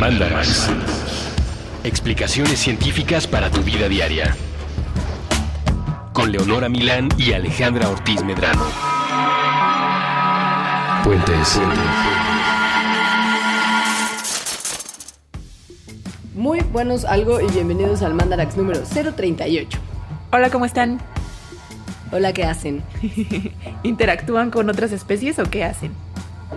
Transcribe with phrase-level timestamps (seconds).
[0.00, 0.68] Mandarax.
[1.82, 4.36] Explicaciones científicas para tu vida diaria.
[6.12, 8.62] Con Leonora Milán y Alejandra Ortiz Medrano.
[11.02, 11.60] Puentes.
[16.34, 19.78] Muy buenos algo y bienvenidos al Mandarax número 038.
[20.30, 21.00] Hola, ¿cómo están?
[22.12, 22.82] Hola, ¿qué hacen?
[23.82, 25.92] ¿Interactúan con otras especies o qué hacen?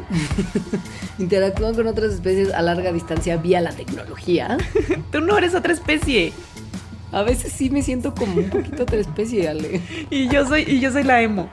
[1.20, 4.58] Interactúan con otras especies a larga distancia vía la tecnología.
[5.12, 6.34] Tú no eres otra especie.
[7.12, 9.82] A veces sí me siento como un poquito otra especie, Ale.
[10.10, 11.50] Y yo soy, y yo soy la emo.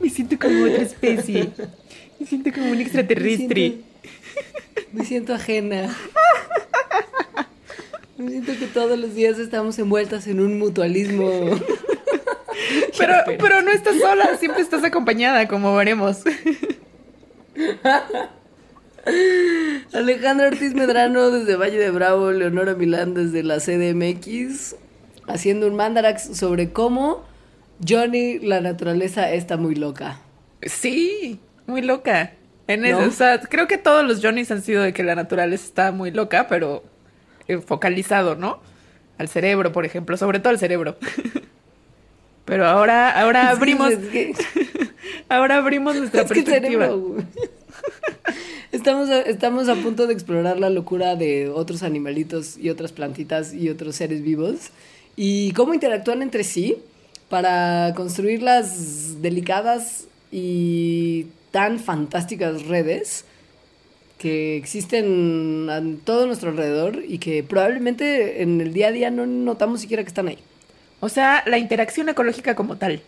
[0.00, 1.50] me siento como otra especie.
[2.18, 3.80] Me siento como un extraterrestre.
[4.92, 5.96] Me siento, ajena.
[8.18, 11.30] Me siento que todos los días estamos envueltas en un mutualismo.
[13.00, 16.22] Pero, pero no estás sola, siempre estás acompañada, como veremos.
[19.92, 24.76] Alejandra Ortiz Medrano desde Valle de Bravo, Leonora Milán desde la CDMX,
[25.26, 27.24] haciendo un mandarax sobre cómo
[27.86, 30.18] Johnny, la naturaleza, está muy loca.
[30.62, 32.34] Sí, muy loca.
[32.66, 35.64] En eso, o sea, creo que todos los Johnnys han sido de que la naturaleza
[35.64, 36.84] está muy loca, pero
[37.66, 38.60] focalizado, ¿no?
[39.18, 40.96] Al cerebro, por ejemplo, sobre todo al cerebro.
[42.50, 43.92] Pero ahora, ahora abrimos.
[45.28, 46.90] ahora abrimos nuestra perspectiva.
[48.72, 53.54] estamos, a, estamos a punto de explorar la locura de otros animalitos y otras plantitas
[53.54, 54.70] y otros seres vivos.
[55.14, 56.78] Y cómo interactúan entre sí
[57.28, 63.26] para construir las delicadas y tan fantásticas redes
[64.18, 69.24] que existen a todo nuestro alrededor y que probablemente en el día a día no
[69.24, 70.38] notamos siquiera que están ahí.
[71.00, 73.02] O sea, la interacción ecológica como tal.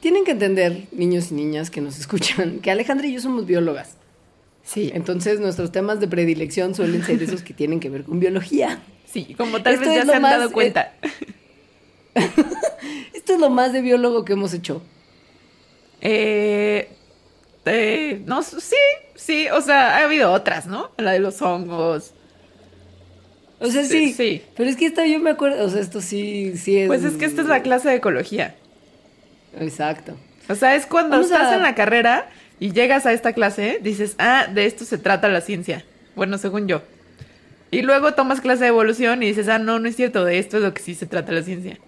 [0.00, 3.96] Tienen que entender, niños y niñas que nos escuchan, que Alejandra y yo somos biólogas.
[4.64, 4.90] Sí.
[4.94, 8.82] Entonces nuestros temas de predilección suelen ser esos que tienen que ver con biología.
[9.04, 10.94] Sí, como tal vez ya se han dado cuenta.
[13.12, 14.82] Esto es lo más de biólogo que hemos hecho.
[16.00, 16.88] Eh,
[17.66, 18.76] eh, no, sí,
[19.14, 20.90] sí, o sea, ha habido otras, ¿no?
[20.96, 22.12] La de los hongos.
[23.60, 26.54] O sea, sí, sí, Pero es que esta yo me acuerdo, o sea, esto sí,
[26.56, 26.86] sí es.
[26.86, 28.56] Pues es que esta es la clase de ecología.
[29.58, 30.16] Exacto.
[30.48, 32.28] O sea, es cuando estás en la carrera
[32.60, 35.84] y llegas a esta clase, dices, ah, de esto se trata la ciencia.
[36.16, 36.82] Bueno, según yo.
[37.70, 40.58] Y luego tomas clase de evolución y dices, ah, no, no es cierto, de esto
[40.58, 41.78] es lo que sí se trata la ciencia.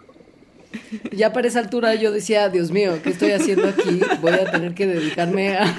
[1.13, 4.01] Ya para esa altura yo decía, Dios mío, ¿qué estoy haciendo aquí?
[4.21, 5.77] Voy a tener que dedicarme a,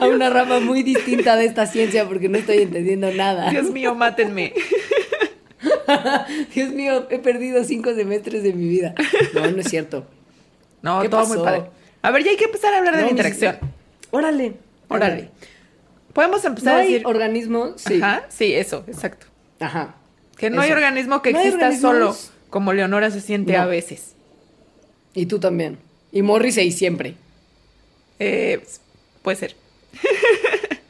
[0.00, 3.50] a una rama muy distinta de esta ciencia porque no estoy entendiendo nada.
[3.50, 4.54] Dios mío, mátenme.
[6.54, 8.94] Dios mío, he perdido cinco semestres de mi vida.
[9.34, 10.06] No, no es cierto.
[10.82, 11.64] No, todo muy padre.
[12.02, 13.58] A ver, ya hay que empezar a hablar de la interacción.
[14.10, 14.54] Órale.
[14.88, 15.30] Órale.
[16.12, 17.02] Podemos empezar a decir.
[17.06, 18.00] organismo, sí.
[18.02, 19.26] Ajá, sí, eso, exacto.
[19.60, 19.94] Ajá.
[20.36, 22.16] Que no hay organismo que exista solo,
[22.48, 24.14] como Leonora se siente a veces.
[25.14, 25.78] Y tú también.
[26.12, 27.14] Y Morrissey siempre.
[28.18, 28.62] Eh,
[29.22, 29.56] puede ser.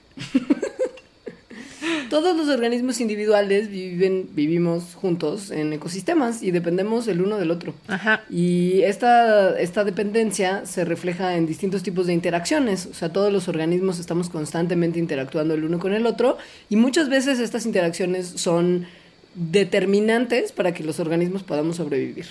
[2.11, 7.73] Todos los organismos individuales viven, vivimos juntos en ecosistemas y dependemos el uno del otro.
[7.87, 8.23] Ajá.
[8.29, 12.87] Y esta, esta dependencia se refleja en distintos tipos de interacciones.
[12.87, 16.37] O sea, todos los organismos estamos constantemente interactuando el uno con el otro
[16.69, 18.87] y muchas veces estas interacciones son
[19.35, 22.27] determinantes para que los organismos podamos sobrevivir.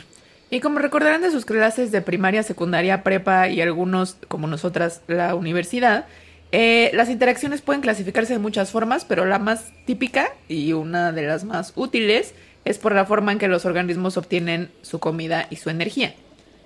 [0.52, 5.36] Y como recordarán de sus clases de primaria, secundaria, prepa y algunos, como nosotras, la
[5.36, 6.06] universidad,
[6.52, 11.24] eh, las interacciones pueden clasificarse de muchas formas, pero la más típica y una de
[11.24, 12.34] las más útiles
[12.66, 16.16] es por la forma en que los organismos obtienen su comida y su energía.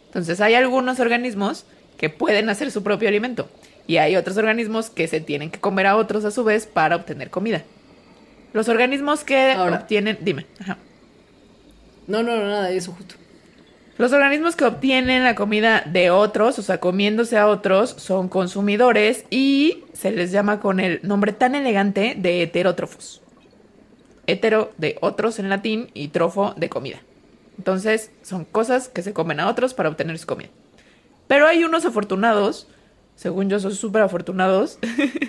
[0.07, 1.65] Entonces hay algunos organismos
[1.97, 3.49] que pueden hacer su propio alimento
[3.85, 6.95] y hay otros organismos que se tienen que comer a otros a su vez para
[6.95, 7.63] obtener comida.
[8.53, 10.19] Los organismos que obtienen...
[10.21, 10.45] Dime.
[12.07, 13.15] No, no, no, nada, eso justo.
[13.97, 19.25] Los organismos que obtienen la comida de otros, o sea, comiéndose a otros, son consumidores
[19.29, 23.21] y se les llama con el nombre tan elegante de heterótrofos.
[24.25, 27.01] Hetero de otros en latín y trofo de comida.
[27.59, 30.49] Entonces, son cosas que se comen a otros para obtener su comida.
[31.27, 32.67] Pero hay unos afortunados,
[33.15, 34.79] según yo son súper afortunados,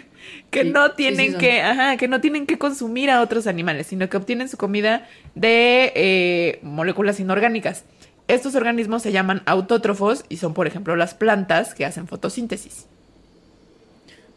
[0.51, 4.17] que no tienen que, ajá, que no tienen que consumir a otros animales, sino que
[4.17, 7.85] obtienen su comida de eh, moléculas inorgánicas.
[8.27, 12.87] Estos organismos se llaman autótrofos y son, por ejemplo, las plantas que hacen fotosíntesis.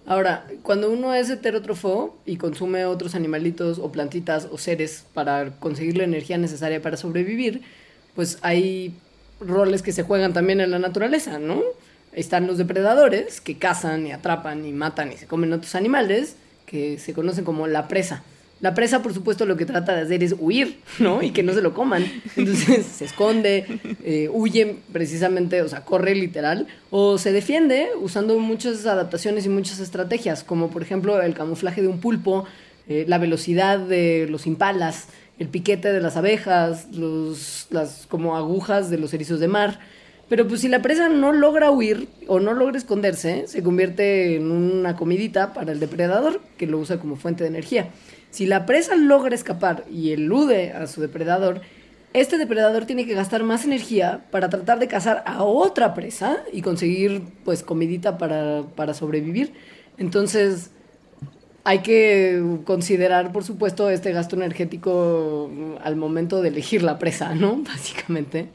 [0.06, 5.98] Ahora, cuando uno es heterótrofo y consume otros animalitos o plantitas o seres para conseguir
[5.98, 7.62] la energía necesaria para sobrevivir,
[8.16, 8.94] pues hay
[9.40, 11.62] roles que se juegan también en la naturaleza, ¿no?
[12.14, 16.36] Están los depredadores, que cazan y atrapan y matan y se comen otros animales,
[16.66, 18.24] que se conocen como la presa.
[18.60, 21.22] La presa, por supuesto, lo que trata de hacer es huir, ¿no?
[21.22, 22.04] Y que no se lo coman.
[22.36, 23.66] Entonces se esconde,
[24.04, 29.80] eh, huye precisamente, o sea, corre literal, o se defiende usando muchas adaptaciones y muchas
[29.80, 32.46] estrategias, como por ejemplo el camuflaje de un pulpo,
[32.90, 35.08] eh, la velocidad de los impalas,
[35.38, 39.80] el piquete de las abejas, los, las como agujas de los erizos de mar.
[40.30, 44.52] Pero pues si la presa no logra huir o no logra esconderse, se convierte en
[44.52, 47.90] una comidita para el depredador, que lo usa como fuente de energía.
[48.38, 51.62] Si la presa logra escapar y elude a su depredador,
[52.14, 56.62] este depredador tiene que gastar más energía para tratar de cazar a otra presa y
[56.62, 59.54] conseguir pues comidita para, para sobrevivir.
[59.98, 60.70] Entonces
[61.64, 65.50] hay que considerar, por supuesto, este gasto energético
[65.84, 67.56] al momento de elegir la presa, ¿no?
[67.64, 68.50] Básicamente.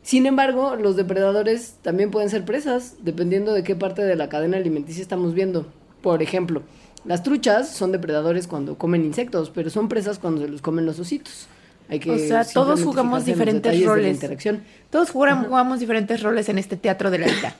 [0.00, 4.56] Sin embargo, los depredadores también pueden ser presas, dependiendo de qué parte de la cadena
[4.56, 5.66] alimenticia estamos viendo.
[6.00, 6.62] Por ejemplo,
[7.04, 10.98] las truchas son depredadores cuando comen insectos, pero son presas cuando se los comen los
[10.98, 11.46] ositos.
[11.88, 14.14] Hay que o sea, todos jugamos fijarse en los diferentes detalles de la roles.
[14.14, 14.62] interacción.
[14.90, 17.56] Todos jugamos, jugamos diferentes roles en este teatro de la vida.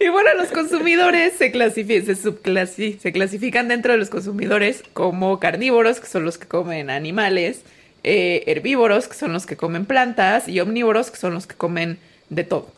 [0.00, 5.38] y bueno, los consumidores se, clasifi- se, subclasi- se clasifican dentro de los consumidores como
[5.38, 7.60] carnívoros, que son los que comen animales,
[8.02, 11.98] eh, herbívoros, que son los que comen plantas, y omnívoros, que son los que comen
[12.30, 12.68] de todo.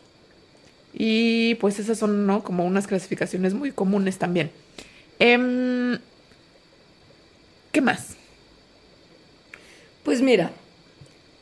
[0.99, 2.43] Y pues esas son, ¿no?
[2.43, 4.51] Como unas clasificaciones muy comunes también.
[5.19, 5.99] Em,
[7.71, 8.17] ¿Qué más?
[10.03, 10.53] Pues mira,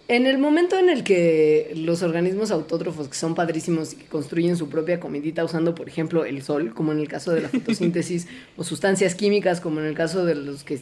[0.08, 4.56] en el momento en el que los organismos autótrofos, que son padrísimos y que construyen
[4.56, 8.26] su propia comidita usando, por ejemplo, el sol, como en el caso de la fotosíntesis,
[8.56, 10.80] o sustancias químicas, como en el caso de los que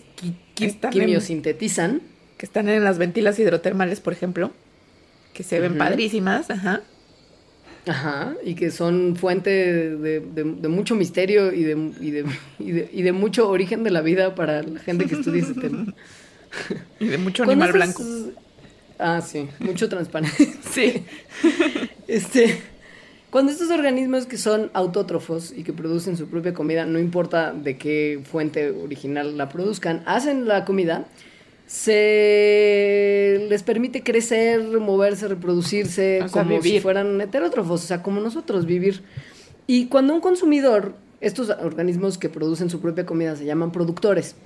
[0.55, 2.01] quimiosintetizan,
[2.39, 4.51] que están en las ventilas hidrotermales, por ejemplo,
[5.35, 6.81] que se ven padrísimas, ajá.
[7.87, 12.25] Ajá, y que son fuente de, de- de mucho misterio y de, y, de,
[12.61, 15.55] y, de, y de mucho origen de la vida para la gente que estudia ese
[15.55, 15.93] tema.
[17.01, 18.05] Y de mucho animal blanco.
[18.99, 20.47] Ah, sí, mucho transparencia.
[20.71, 21.03] Sí.
[22.09, 22.61] Este,
[23.31, 27.79] cuando estos organismos que son autótrofos y que producen su propia comida, no importa de
[27.79, 31.07] qué fuente original la produzcan, hacen la comida,
[31.73, 38.21] se les permite crecer, moverse, reproducirse, O sea, como si fueran heterótrofos, o sea, como
[38.21, 39.03] nosotros, vivir.
[39.67, 44.37] Y cuando un consumidor, estos organismos que producen su propia comida se llaman productores.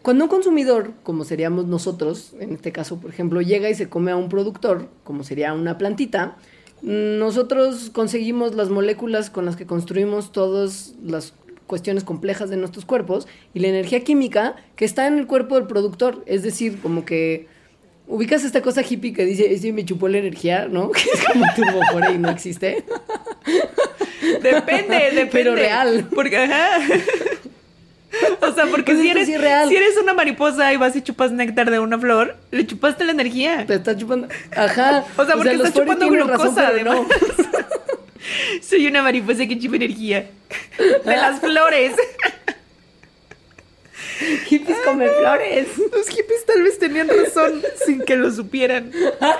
[0.00, 4.10] Cuando un consumidor, como seríamos nosotros, en este caso, por ejemplo, llega y se come
[4.10, 6.38] a un productor, como sería una plantita,
[6.80, 11.34] nosotros conseguimos las moléculas con las que construimos todas las
[11.66, 15.66] cuestiones complejas de nuestros cuerpos y la energía química que está en el cuerpo del
[15.66, 16.22] productor.
[16.26, 17.46] Es decir, como que
[18.06, 20.90] ubicas esta cosa hippie que dice, ese me chupó la energía, ¿no?
[20.92, 21.80] Que es como turbo
[22.12, 22.84] y no existe.
[24.42, 25.28] Depende, depende.
[25.32, 26.08] Pero real.
[26.14, 26.78] Porque, ajá.
[28.42, 31.00] O sea, porque Pues si eres, sí es si eres una mariposa y vas y
[31.00, 33.64] chupas néctar de una flor, le chupaste la energía.
[33.66, 34.28] Te está chupando.
[34.54, 35.04] Ajá.
[35.16, 37.06] O sea, porque los estás chupando glucosa, pero además.
[38.62, 40.30] Soy una mariposa que chupa energía.
[41.04, 41.94] De las flores.
[44.46, 45.66] Hippies comen flores.
[45.92, 48.92] Los hippies tal vez tenían razón sin que lo supieran.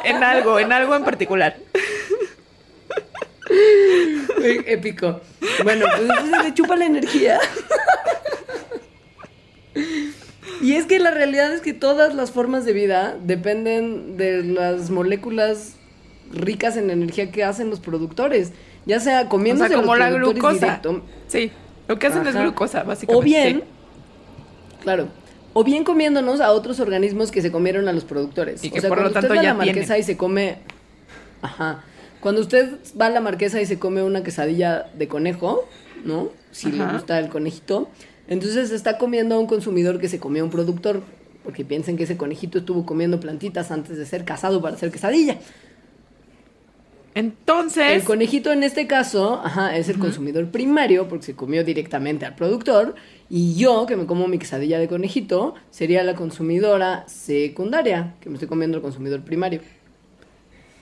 [0.03, 1.57] En algo, en algo en particular.
[4.39, 5.21] Uy, Épico.
[5.63, 7.39] Bueno, pues entonces le chupa la energía.
[10.61, 14.91] Y es que la realidad es que todas las formas de vida dependen de las
[14.91, 15.77] moléculas
[16.33, 18.53] ricas en energía que hacen los productores.
[18.87, 20.55] Ya sea O comiéndose sea, como los la glucosa.
[20.55, 21.51] directo, Sí.
[21.89, 23.21] Lo que hacen es glucosa, básicamente.
[23.21, 23.65] O bien, sí.
[24.83, 25.09] claro,
[25.53, 28.65] o bien comiéndonos a otros organismos que se comieron a los productores.
[28.65, 30.01] Y que o sea, por lo cuando tanto usted va a la marquesa tienen.
[30.01, 30.57] y se come,
[31.43, 31.85] ajá,
[32.21, 35.69] cuando usted va a la marquesa y se come una quesadilla de conejo,
[36.05, 36.31] ¿no?
[36.51, 37.89] Si le gusta el conejito,
[38.29, 41.03] entonces está comiendo a un consumidor que se comió a un productor,
[41.45, 45.39] porque piensen que ese conejito estuvo comiendo plantitas antes de ser cazado para hacer quesadilla.
[47.15, 47.93] Entonces.
[47.93, 52.35] El conejito en este caso, ajá, es el consumidor primario porque se comió directamente al
[52.35, 52.95] productor
[53.29, 58.37] y yo, que me como mi quesadilla de conejito, sería la consumidora secundaria, que me
[58.37, 59.61] estoy comiendo el consumidor primario.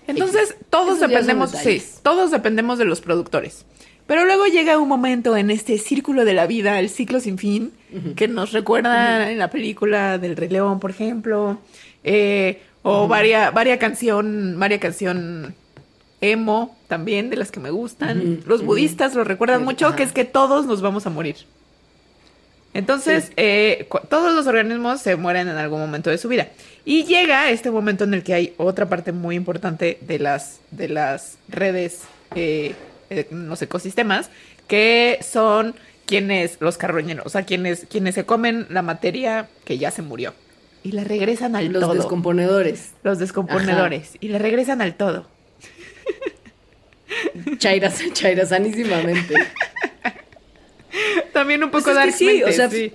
[0.07, 3.65] Entonces, todos Esos dependemos, sí, todos dependemos de los productores.
[4.07, 7.73] Pero luego llega un momento en este círculo de la vida, el ciclo sin fin,
[8.17, 11.59] que nos recuerda en la película del Rey León, por ejemplo,
[12.03, 15.55] eh, o varia, varia canción, varia canción
[16.21, 18.41] emo también, de las que me gustan.
[18.47, 19.97] Los budistas lo recuerdan mucho, ajá.
[19.97, 21.37] que es que todos nos vamos a morir.
[22.73, 26.49] Entonces, eh, todos los organismos se mueren en algún momento de su vida.
[26.85, 30.89] Y llega este momento en el que hay otra parte muy importante de las, de
[30.89, 32.03] las redes,
[32.35, 32.75] eh,
[33.11, 34.31] eh, los ecosistemas,
[34.69, 35.75] que son
[36.07, 40.33] quienes, los carroñeros, o sea, quienes, quienes se comen la materia que ya se murió.
[40.83, 41.95] Y la regresan al Los todo.
[41.95, 42.93] descomponedores.
[43.03, 44.13] los descomponedores.
[44.21, 45.27] Y la regresan al todo.
[47.59, 49.35] Chairas, chairasanísimamente.
[51.33, 52.93] También un Pues poco es que Dark sí, o sea, sí.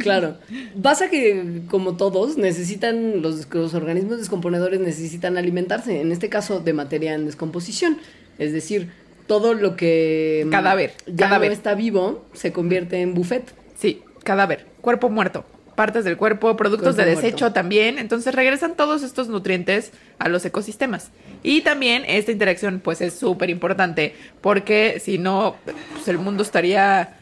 [0.00, 0.36] Claro.
[0.82, 6.72] Pasa que, como todos, necesitan, los, los organismos descomponedores necesitan alimentarse, en este caso de
[6.72, 7.98] materia en descomposición.
[8.38, 8.90] Es decir,
[9.26, 11.48] todo lo que Cadáver, ya cadáver.
[11.48, 13.54] no está vivo se convierte en buffet.
[13.78, 15.44] Sí, cadáver, cuerpo muerto,
[15.80, 17.52] partes del cuerpo, productos de desecho muerto.
[17.54, 17.98] también.
[17.98, 21.10] Entonces regresan todos estos nutrientes a los ecosistemas.
[21.42, 25.56] Y también esta interacción pues es súper importante porque si no,
[25.94, 27.16] pues el mundo estaría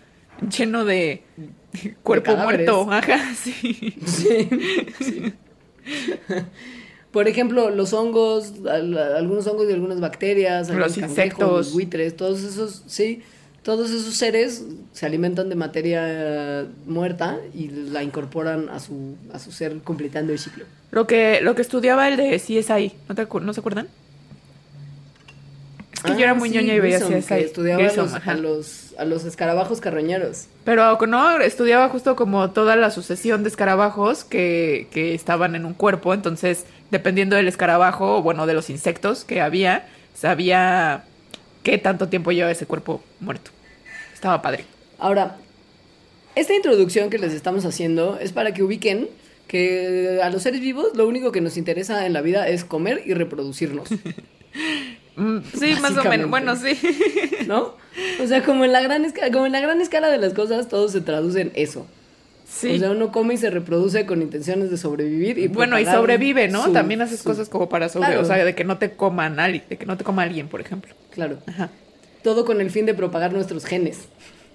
[0.57, 1.23] lleno de
[2.03, 2.89] cuerpo muerto.
[2.91, 3.95] Ajá, sí.
[4.07, 4.49] Sí,
[4.99, 5.33] sí.
[7.13, 11.51] Por ejemplo, los hongos, al- algunos hongos y algunas bacterias, algunos cangrejos, insectos.
[11.67, 13.23] los buitres, todos esos, sí,
[13.69, 19.53] todos esos seres se alimentan de materia muerta y la incorporan a su, a su
[19.53, 20.65] ser completando el ciclo.
[20.91, 23.89] Lo que, lo que estudiaba el de CSI, ¿no, te ¿no se acuerdan?
[25.93, 27.23] Es que yo era Ah, muy sí, ñoña y veía CSI.
[27.29, 30.47] que estudiaba los- a, los, a los escarabajos carroñeros.
[30.65, 35.75] Pero no, estudiaba justo como toda la sucesión de escarabajos que, que estaban en un
[35.75, 41.05] cuerpo, entonces dependiendo del escarabajo, o bueno, de los insectos que había, sabía
[41.65, 43.51] qué tanto tiempo lleva ese cuerpo muerto.
[44.19, 44.65] Estaba padre.
[44.99, 45.37] Ahora,
[46.35, 49.09] esta introducción que les estamos haciendo es para que ubiquen
[49.47, 53.03] que a los seres vivos lo único que nos interesa en la vida es comer
[53.07, 53.89] y reproducirnos,
[55.17, 56.79] Mm, sí, más o menos, bueno, sí.
[57.49, 57.75] ¿no?
[58.23, 60.69] O sea, como en la gran escala, como en la gran escala de las cosas,
[60.69, 61.87] todo se traduce en eso.
[62.49, 62.77] sí.
[62.77, 66.47] O sea, uno come y se reproduce con intenciones de sobrevivir y bueno, y sobrevive,
[66.49, 66.65] ¿no?
[66.67, 68.33] su- También haces su- cosas como para sobrevivir, Claro.
[68.33, 70.61] o sea, de que no te coman alguien, de que no te coma alguien, por
[70.61, 70.95] ejemplo.
[71.11, 71.39] Claro.
[71.49, 71.71] Ajá.
[72.23, 74.01] Todo con el fin de propagar nuestros genes.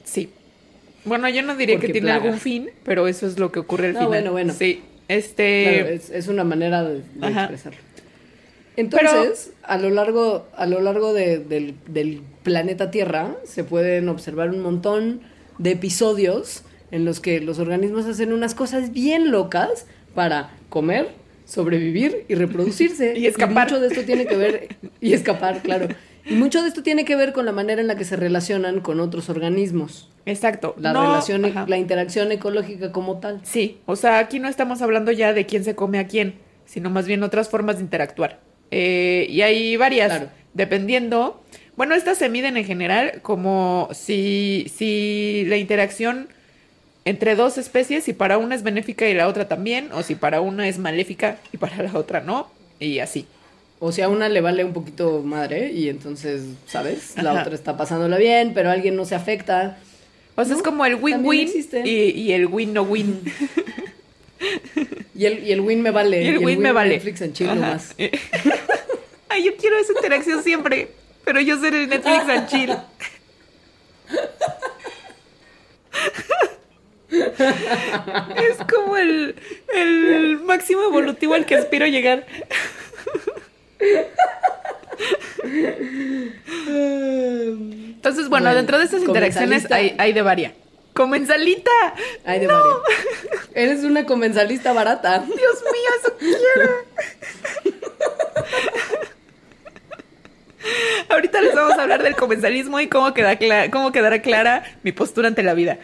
[0.03, 0.29] Sí.
[1.05, 2.23] Bueno, yo no diría Porque que tiene plaga.
[2.23, 4.09] algún fin, pero eso es lo que ocurre al No, final.
[4.09, 4.53] bueno, bueno.
[4.53, 4.81] Sí.
[5.07, 5.63] Este.
[5.79, 7.79] Claro, es, es una manera de, expresarlo.
[8.75, 14.49] Entonces, a lo largo, a lo largo de- del, del planeta Tierra se pueden observar
[14.49, 15.21] un montón
[15.59, 21.09] de episodios en los que los organismos hacen unas cosas bien locas para comer,
[21.45, 23.13] sobrevivir y reproducirse.
[23.17, 23.65] Y escapar.
[23.69, 24.69] mucho de esto tiene que ver,
[25.01, 25.89] y escapar, claro.
[26.25, 28.79] Y mucho de esto tiene que ver con la manera en la que se relacionan
[28.79, 30.09] con otros organismos.
[30.25, 30.73] Exacto.
[30.79, 31.65] La No- relación, e- ajá.
[31.67, 33.41] la interacción ecológica como tal.
[33.43, 36.89] Sí, o sea, aquí no estamos hablando ya de quién se come a quién, sino
[36.89, 38.39] más bien otras formas de interactuar.
[38.71, 40.29] Eh, y hay varias, Claro.
[40.53, 41.43] dependiendo.
[41.75, 46.29] Bueno, estas se miden en general como si, si la interacción
[47.05, 50.39] entre dos especies, si para una es benéfica y la otra también, o si para
[50.39, 52.47] una es maléfica y para la otra no,
[52.79, 53.25] y así.
[53.85, 57.15] O sea, a una le vale un poquito madre y entonces, ¿sabes?
[57.21, 57.41] La Ajá.
[57.41, 59.77] otra está pasándola bien, pero alguien no se afecta.
[60.35, 61.51] O sea, No, es como el win-win
[61.83, 63.21] y, y el win-no-win.
[65.13, 66.23] Y el, y el win me vale.
[66.23, 66.91] Y el win me vale.
[66.95, 67.93] Netflix and chill nomás.
[69.27, 70.87] Ay, yo quiero esa interacción siempre.
[71.25, 72.77] Pero yo ser el Netflix and chill.
[77.11, 79.35] Es como el,
[79.73, 82.25] el máximo evolutivo al que aspiro llegar.
[87.95, 90.53] Entonces, bueno, Bueno, dentro de estas interacciones hay, hay de varia.
[92.25, 92.69] De vale.
[93.55, 95.19] Eres una comensalista barata.
[95.19, 96.71] ¡Dios mío, eso quiero!
[101.09, 103.37] Ahorita les vamos a hablar del comensalismo y cómo, queda
[103.69, 105.77] cómo quedará clara mi postura ante la vida.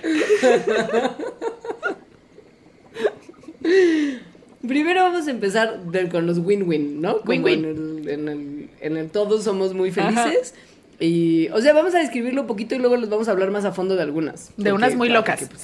[4.68, 7.18] Primero vamos a empezar del- con los win-win, ¿no?
[7.26, 7.66] Win-win.
[7.66, 10.54] En el, en, el, en el todos somos muy felices.
[11.00, 13.64] Y, o sea, vamos a describirlo un poquito y luego les vamos a hablar más
[13.64, 14.52] a fondo de algunas.
[14.58, 15.48] De unas muy claro, locas.
[15.50, 15.62] pues,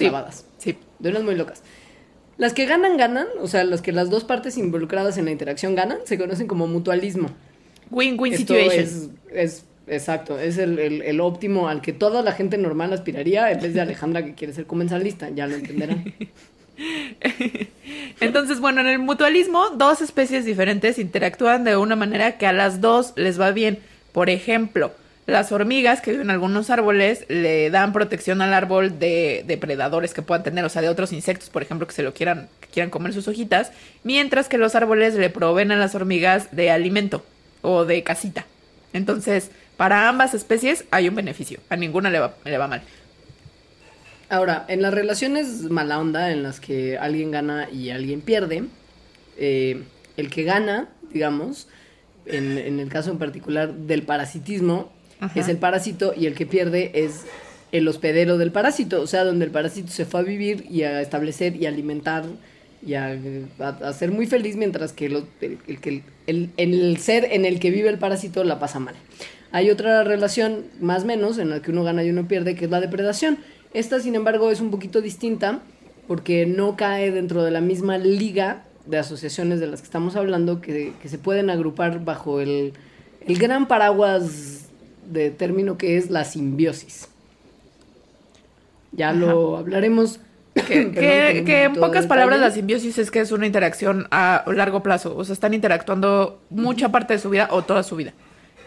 [0.58, 0.78] sí.
[1.00, 1.62] De unas muy locas.
[2.38, 5.76] Las que ganan, ganan, o sea, las que las dos partes involucradas en la interacción
[5.76, 7.30] ganan, se conocen como mutualismo.
[7.92, 8.80] Win-win situation.
[8.84, 13.52] es, es- exacto, es el, el- el óptimo al que toda la gente normal aspiraría,
[13.52, 16.14] en vez de Alejandra que quiere ser comensalista, ya lo entenderán.
[18.20, 22.82] Entonces, bueno, en el mutualismo, dos especies diferentes interactúan de una manera que a las
[22.82, 23.80] dos les va bien.
[24.12, 24.94] Por ejemplo,
[25.26, 30.22] las hormigas que viven en algunos árboles le dan protección al árbol de depredadores que
[30.22, 32.90] puedan tener, o sea, de otros insectos, por ejemplo, que se lo quieran, que quieran
[32.90, 33.72] comer sus hojitas,
[34.04, 37.26] mientras que los árboles le proveen a las hormigas de alimento
[37.62, 38.46] o de casita.
[38.94, 42.82] Entonces, para ambas especies hay un beneficio, a ninguna le va, le va mal.
[44.30, 48.64] Ahora, en las relaciones mala onda, en las que alguien gana y alguien pierde,
[49.38, 49.84] eh,
[50.18, 51.68] el que gana, digamos,
[52.26, 55.40] en, en el caso en particular del parasitismo, Ajá.
[55.40, 57.26] es el parásito y el que pierde es
[57.72, 61.02] el hospedero del parásito, o sea, donde el parásito se fue a vivir y a
[61.02, 62.24] establecer y alimentar
[62.86, 63.18] y a,
[63.60, 67.60] a- a ser muy feliz mientras que lo- el, el el- el ser en el
[67.60, 68.96] que vive el parásito la pasa mal.
[69.52, 72.66] Hay otra relación más o menos en la que uno gana y uno pierde, que
[72.66, 73.38] es la depredación.
[73.76, 75.60] Esta, sin embargo, es un poquito distinta
[76.08, 80.62] porque no cae dentro de la misma liga de asociaciones de las que estamos hablando
[80.62, 82.74] que, que se pueden agrupar bajo el,
[83.28, 84.66] el gran paraguas
[85.12, 87.10] de término que es la simbiosis.
[88.92, 90.20] Ya lo hablaremos.
[90.54, 95.18] Que, en pocas palabras la simbiosis es que es una interacción a largo plazo.
[95.18, 98.14] O sea, están interactuando mucha parte de su vida o toda su vida.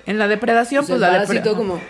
[0.04, 1.80] En la depredación, O sea, pues la parásito depre- como...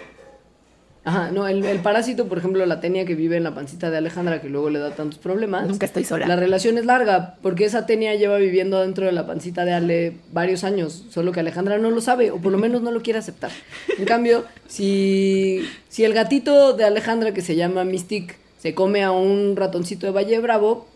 [1.08, 3.96] Ajá, no, el, el parásito, por ejemplo, la tenia que vive en la pancita de
[3.96, 5.66] Alejandra, que luego le da tantos problemas.
[5.66, 6.26] Nunca estoy sola.
[6.26, 10.16] La relación es larga, porque esa tenia lleva viviendo dentro de la pancita de Ale
[10.34, 13.20] varios años, solo que Alejandra no lo sabe, o por lo menos no lo quiere
[13.20, 13.50] aceptar.
[13.96, 19.10] En cambio, si, si el gatito de Alejandra, que se llama Mystic, se come a
[19.10, 20.86] un ratoncito de Valle Bravo,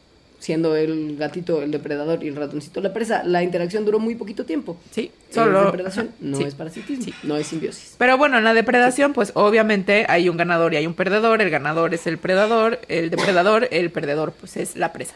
[0.42, 4.44] siendo el gatito el depredador y el ratoncito la presa, la interacción duró muy poquito
[4.44, 4.76] tiempo.
[4.90, 5.66] Sí, solo.
[5.66, 6.42] depredación, no sí.
[6.42, 7.14] es parasitismo, Sí.
[7.22, 7.94] no es simbiosis.
[7.96, 11.40] Pero bueno, en la depredación, pues obviamente hay un ganador y hay un perdedor.
[11.40, 15.14] El ganador es el predador, el depredador, el perdedor, pues es la presa.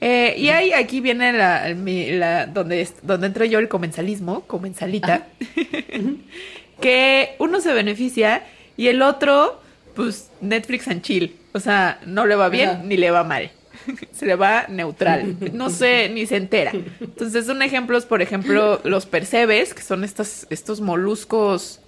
[0.00, 5.26] Eh, y ahí aquí viene la, mi- la- donde, donde entro yo el comensalismo, comensalita,
[6.80, 8.44] que uno se beneficia
[8.76, 9.60] y el otro,
[9.94, 11.36] pues Netflix and chill.
[11.52, 12.82] O sea, no le va bien Ajá.
[12.84, 13.50] ni le va mal.
[14.12, 15.36] Se le va neutral.
[15.52, 16.72] No sé, ni se entera.
[17.00, 21.80] Entonces, un ejemplo es, por ejemplo, los percebes, que son estos, estos moluscos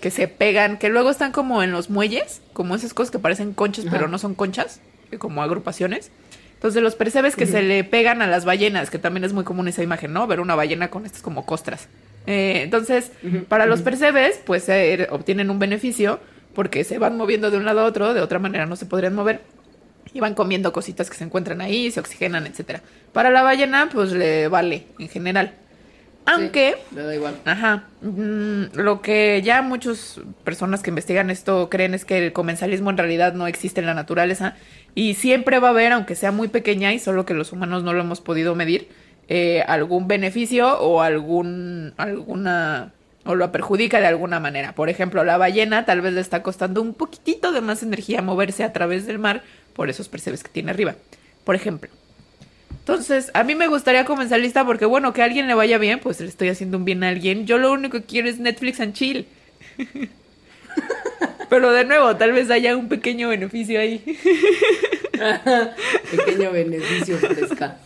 [0.00, 3.52] que se pegan, que luego están como en los muelles, como esas cosas que parecen
[3.54, 3.96] conchas, Ajá.
[3.96, 4.80] pero no son conchas,
[5.12, 6.10] eh, como agrupaciones.
[6.54, 9.66] Entonces, los percebes que se le pegan a las ballenas, que también es muy común
[9.66, 10.26] esa imagen, ¿no?
[10.28, 11.88] Ver una ballena con estas como costras.
[12.26, 13.10] Eh, entonces,
[13.48, 16.20] para los percebes, pues eh, obtienen un beneficio
[16.54, 19.14] porque se van moviendo de un lado a otro, de otra manera no se podrían
[19.14, 19.40] mover.
[20.14, 22.82] Y van comiendo cositas que se encuentran ahí, se oxigenan, etcétera.
[23.12, 25.54] Para la ballena, pues le vale en general.
[26.24, 27.34] Aunque, Sí, le da igual.
[27.44, 27.84] Ajá.
[28.00, 32.98] Mm, lo que ya muchas personas que investigan esto creen es que el comensalismo en
[32.98, 34.54] realidad no existe en la naturaleza
[34.94, 37.92] y siempre va a haber, aunque sea muy pequeña y solo que los humanos no
[37.92, 38.88] lo hemos podido medir,
[39.28, 42.92] eh, algún beneficio o algún alguna
[43.24, 44.74] o lo perjudica de alguna manera.
[44.74, 48.64] Por ejemplo, la ballena tal vez le está costando un poquitito de más energía moverse
[48.64, 49.42] a través del mar
[49.74, 50.94] por esos percebes que tiene arriba.
[51.44, 51.90] Por ejemplo.
[52.70, 56.20] Entonces, a mí me gustaría comensalista porque, bueno, que a alguien le vaya bien, pues
[56.20, 57.46] le estoy haciendo un bien a alguien.
[57.46, 59.26] Yo lo único que quiero es Netflix and chill.
[61.48, 64.02] Pero de nuevo, tal vez haya un pequeño beneficio ahí.
[66.10, 67.76] Pequeño beneficio fresca.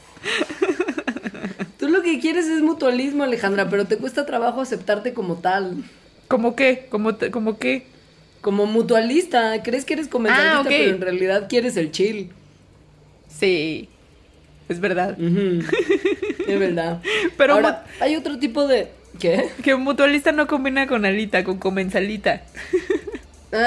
[1.79, 5.85] Tú lo que quieres es mutualismo, Alejandra, pero te cuesta trabajo aceptarte como tal.
[6.29, 6.87] ¿Cómo qué?
[6.91, 7.87] ¿Cómo, te- cómo qué?
[8.47, 9.61] Como mutualista.
[9.65, 12.31] ¿Crees que eres comentarista, Ah, pero en realidad quieres el chill?
[13.29, 13.89] Sí,
[14.69, 15.19] es verdad.
[15.19, 17.03] Es verdad.
[17.37, 18.93] Pero Ahora, hay otro tipo de...
[19.19, 19.51] ¿Qué?
[19.65, 22.45] Que mutualista no combina con alita, con comensalita.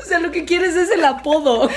[0.00, 1.68] O sea, lo que quieres es el apodo.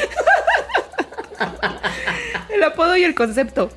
[2.53, 3.71] El apodo y el concepto.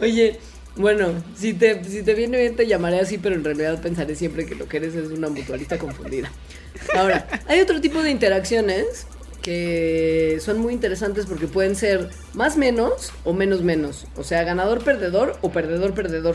[0.00, 0.38] Oye,
[0.76, 4.46] bueno, si te, si te viene bien te llamaré así, pero en realidad pensaré siempre
[4.46, 6.30] que lo que eres es una mutualista confundida.
[6.94, 9.06] Ahora, hay otro tipo de interacciones
[9.42, 14.06] que son muy interesantes porque pueden ser más menos o menos menos.
[14.16, 16.34] O sea, ganador perdedor o perdedor perdedor.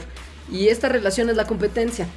[0.51, 2.07] Y esta relación es la competencia.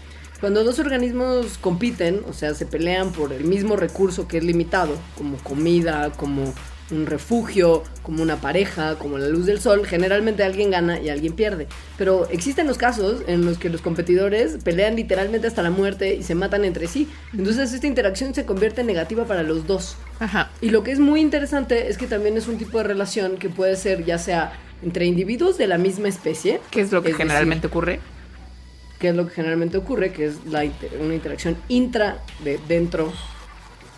[0.40, 4.96] Cuando dos organismos compiten, o sea, se pelean por el mismo recurso que es limitado,
[5.16, 6.54] como comida, como
[6.94, 11.32] un refugio, como una pareja, como la luz del sol, generalmente alguien gana y alguien
[11.34, 11.66] pierde.
[11.98, 16.22] Pero existen los casos en los que los competidores pelean literalmente hasta la muerte y
[16.22, 17.08] se matan entre sí.
[17.36, 19.96] Entonces esta interacción se convierte en negativa para los dos.
[20.20, 20.50] Ajá.
[20.60, 23.48] Y lo que es muy interesante es que también es un tipo de relación que
[23.48, 24.52] puede ser ya sea
[24.82, 28.00] entre individuos de la misma especie, ¿Qué es lo que Es decir, generalmente ocurre?
[28.98, 33.12] que es lo que generalmente ocurre, que es la inter- una interacción intra de dentro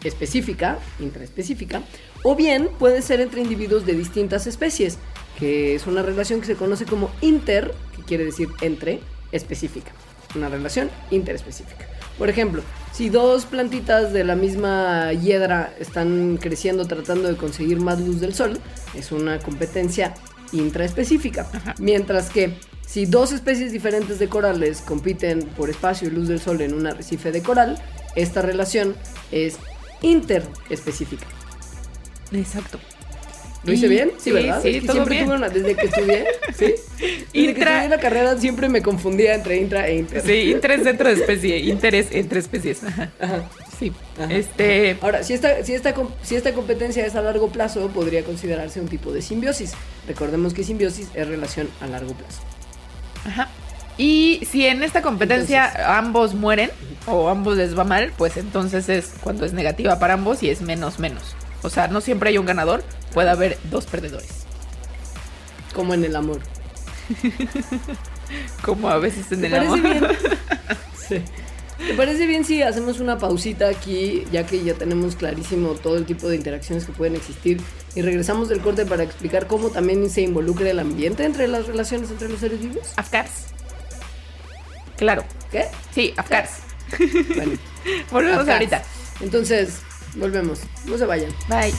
[0.02, 1.82] específica, intraespecífica,
[2.28, 4.98] o bien puede ser entre individuos de distintas especies,
[5.38, 8.98] que es una relación que se conoce como inter, que quiere decir entre
[9.30, 9.92] específica,
[10.34, 11.86] una relación interespecífica.
[12.18, 18.00] Por ejemplo, si dos plantitas de la misma hiedra están creciendo tratando de conseguir más
[18.00, 18.58] luz del sol,
[18.96, 20.12] es una competencia
[20.50, 21.48] intraespecífica.
[21.78, 26.60] Mientras que si dos especies diferentes de corales compiten por espacio y luz del sol
[26.60, 27.80] en un arrecife de coral,
[28.16, 28.96] esta relación
[29.30, 29.58] es
[30.02, 31.35] interespecífica.
[32.32, 32.78] Exacto.
[33.64, 34.12] ¿Lo hice bien?
[34.18, 34.62] sí, ¿verdad?
[34.62, 35.26] sí, Es que todo siempre bien.
[35.26, 36.24] tuve una, desde que estudié,
[36.56, 36.64] ¿sí?
[36.66, 40.22] Desde que Intra- estudié la carrera siempre me confundía entre intra e inter.
[40.22, 42.84] Sí, dentro de especie, interés entre especies.
[42.84, 43.10] Ajá.
[43.18, 43.48] Ajá.
[43.76, 43.92] Sí.
[44.20, 44.32] Ajá.
[44.32, 44.98] Este.
[45.00, 48.86] Ahora, si esta, si, esta, si esta competencia es a largo plazo, podría considerarse un
[48.86, 49.72] tipo de simbiosis.
[50.06, 52.42] Recordemos que simbiosis es relación a largo plazo.
[53.24, 53.48] Ajá.
[53.98, 56.70] Y si en esta competencia ambos mueren
[57.06, 60.60] o ambos les va mal, pues entonces es cuando es negativa para ambos y es
[60.60, 61.34] menos menos.
[61.66, 64.28] O sea, no siempre hay un ganador, puede haber dos perdedores.
[65.74, 66.38] Como en el amor.
[68.62, 69.82] Como a veces en ¿Te el parece amor.
[69.82, 70.06] bien?
[71.08, 71.22] Sí.
[71.86, 76.04] ¿Te parece bien si hacemos una pausita aquí, ya que ya tenemos clarísimo todo el
[76.04, 77.60] tipo de interacciones que pueden existir
[77.94, 82.10] y regresamos del corte para explicar cómo también se involucra el ambiente entre las relaciones
[82.10, 82.92] entre los seres vivos?
[82.96, 83.30] Afkars.
[84.96, 85.24] Claro.
[85.50, 85.66] ¿Qué?
[85.94, 86.50] Sí, Afkars.
[87.34, 87.52] Bueno,
[88.10, 88.82] Volvemos ahorita.
[89.20, 89.80] Entonces,
[90.16, 90.60] volvemos.
[90.86, 91.32] No se vayan.
[91.48, 91.72] Bye.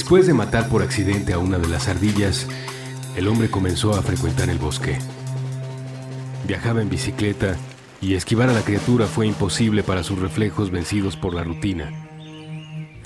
[0.00, 2.46] Después de matar por accidente a una de las ardillas,
[3.16, 4.98] el hombre comenzó a frecuentar el bosque.
[6.48, 7.54] Viajaba en bicicleta
[8.00, 11.92] y esquivar a la criatura fue imposible para sus reflejos vencidos por la rutina.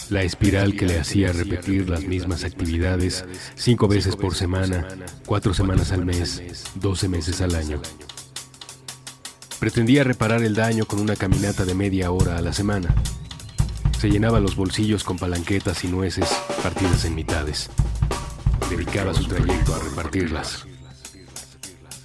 [0.08, 3.24] La espiral que le hacía repetir las mismas actividades
[3.56, 4.86] cinco veces por semana,
[5.26, 6.44] cuatro semanas al mes,
[6.76, 7.82] doce meses al año.
[9.58, 12.94] Pretendía reparar el daño con una caminata de media hora a la semana.
[14.04, 16.28] Se los bolsillos con palanquetas y nueces
[16.62, 17.70] partidas en mitades.
[18.68, 20.66] Dedicaba su trayecto a repartirlas.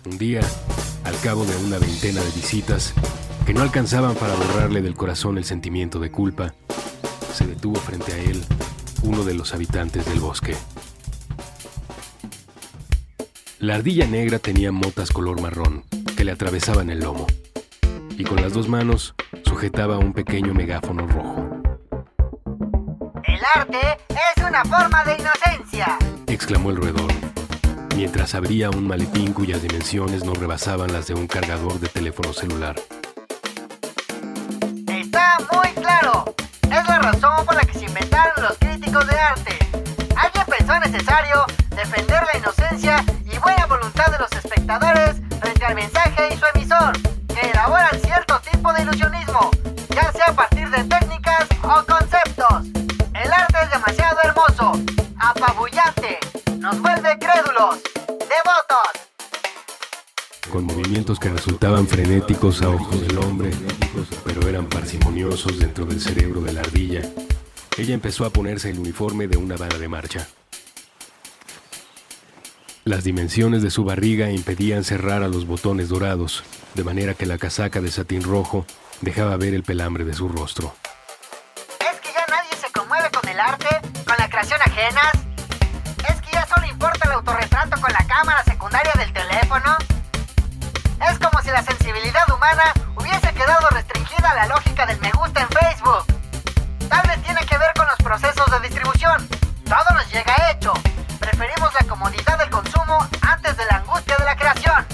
[0.06, 0.40] Un día,
[1.04, 2.94] al cabo de una veintena de visitas,
[3.46, 6.54] que no alcanzaban para borrarle del corazón el sentimiento de culpa,
[7.34, 8.46] se detuvo frente a él
[9.04, 10.56] uno de los habitantes del bosque.
[13.60, 15.84] La ardilla negra tenía motas color marrón
[16.16, 17.28] que le atravesaban el lomo,
[18.18, 21.69] y con las dos manos sujetaba un pequeño megáfono rojo.
[23.40, 25.98] El arte es una forma de inocencia.
[26.28, 27.10] exclamó el roedor,
[27.96, 32.76] mientras abría un maletín cuyas dimensiones no rebasaban las de un cargador de teléfono celular.
[34.88, 36.36] Está muy claro.
[36.64, 39.58] Es la razón por la que se inventaron los críticos de arte.
[40.18, 43.06] Alguien pensó necesario defender la inocencia
[61.18, 63.50] que resultaban frenéticos a ojos del hombre,
[64.26, 67.02] pero eran parsimoniosos dentro del cerebro de la ardilla.
[67.78, 70.28] Ella empezó a ponerse el uniforme de una bala de marcha.
[72.84, 76.44] Las dimensiones de su barriga impedían cerrar a los botones dorados,
[76.76, 78.66] de manera que la casaca de satín rojo
[79.02, 80.76] dejaba ver el pelambre de su rostro.
[92.96, 96.06] Hubiese quedado restringida a la lógica del me gusta en Facebook.
[96.88, 99.28] Tal vez tiene que ver con los procesos de distribución.
[99.66, 100.74] Todo nos llega hecho.
[101.20, 104.86] Preferimos la comodidad del consumo antes de la angustia de la creación.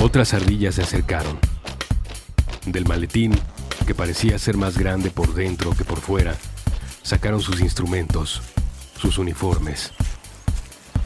[0.00, 1.38] Otras ardillas se acercaron.
[2.64, 3.38] Del maletín,
[3.86, 6.34] que parecía ser más grande por dentro que por fuera,
[7.02, 8.42] sacaron sus instrumentos,
[8.96, 9.92] sus uniformes.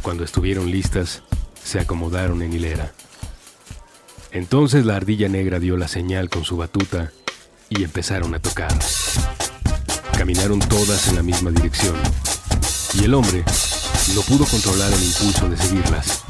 [0.03, 1.22] Cuando estuvieron listas,
[1.66, 2.92] se acomodaron en hilera.
[4.31, 7.11] Entonces la ardilla negra dio la señal con su batuta
[7.68, 8.72] y empezaron a tocar.
[10.16, 11.96] Caminaron todas en la misma dirección.
[12.94, 13.44] Y el hombre
[14.14, 16.22] no pudo controlar el impulso de seguirlas.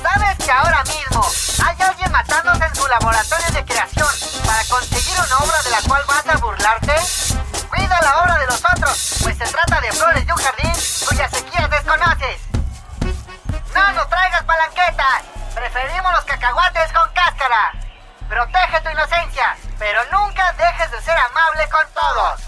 [0.00, 1.26] ¿Sabes que ahora mismo
[1.64, 4.08] hay alguien matándose en su laboratorio de creación
[4.46, 6.92] para conseguir una obra de la cual vas a burlarte?
[7.68, 10.93] Cuida la obra de los otros, pues se trata de flores de un jardín
[15.74, 17.72] preferimos los cacahuates con cáscara.
[18.28, 22.40] Protege tu inocencia, pero nunca dejes de ser amable con todos.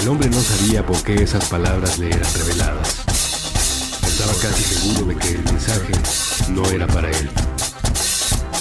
[0.00, 3.04] El hombre no sabía por qué esas palabras le eran reveladas.
[4.02, 5.92] Estaba casi seguro de que el mensaje
[6.48, 7.30] no era para él.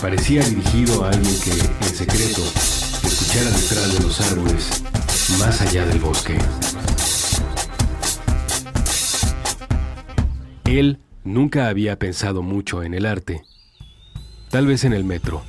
[0.01, 2.41] Parecía dirigido a alguien que, en secreto,
[3.03, 4.83] escuchara detrás de los árboles,
[5.39, 6.37] más allá del bosque.
[10.65, 13.43] Él nunca había pensado mucho en el arte.
[14.49, 15.43] Tal vez en el metro,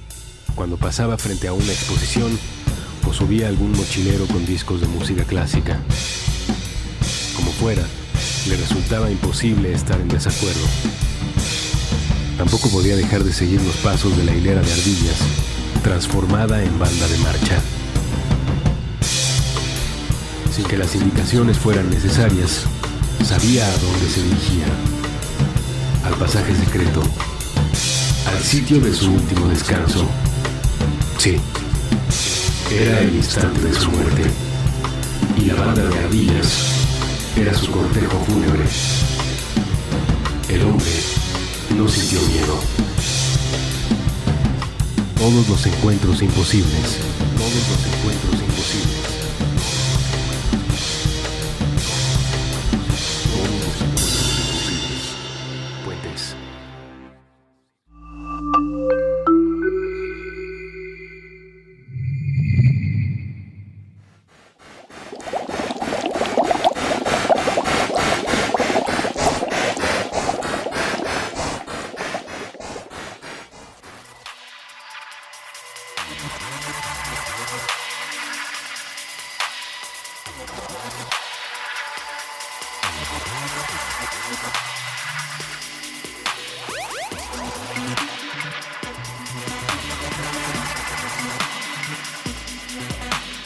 [0.54, 2.38] cuando pasaba frente a una exposición
[3.06, 5.78] o subía algún mochilero con discos de música clásica.
[7.36, 7.82] Como fuera,
[8.48, 10.66] le resultaba imposible estar en desacuerdo.
[12.38, 15.18] Tampoco podía dejar de seguir los pasos de la hilera de ardillas,
[15.82, 17.60] transformada en banda de marcha.
[20.50, 22.64] Sin que las indicaciones fueran necesarias,
[23.24, 24.66] sabía a dónde se dirigía.
[26.04, 27.02] Al pasaje secreto,
[28.26, 30.06] al sitio de su último descanso.
[31.18, 31.36] Sí,
[32.70, 34.22] era el instante de su muerte.
[35.38, 36.64] Y la banda de ardillas
[37.36, 38.64] era su cortejo fúnebre.
[40.50, 40.90] El hombre
[41.76, 42.60] no sintió miedo.
[45.16, 46.98] Todos los encuentros imposibles.
[47.36, 48.53] Todos los encuentros imposibles.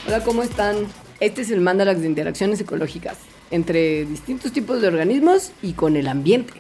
[0.09, 0.75] Hola, ¿cómo están?
[1.21, 3.19] Este es el Mandalax de interacciones ecológicas
[3.51, 6.55] entre distintos tipos de organismos y con el ambiente.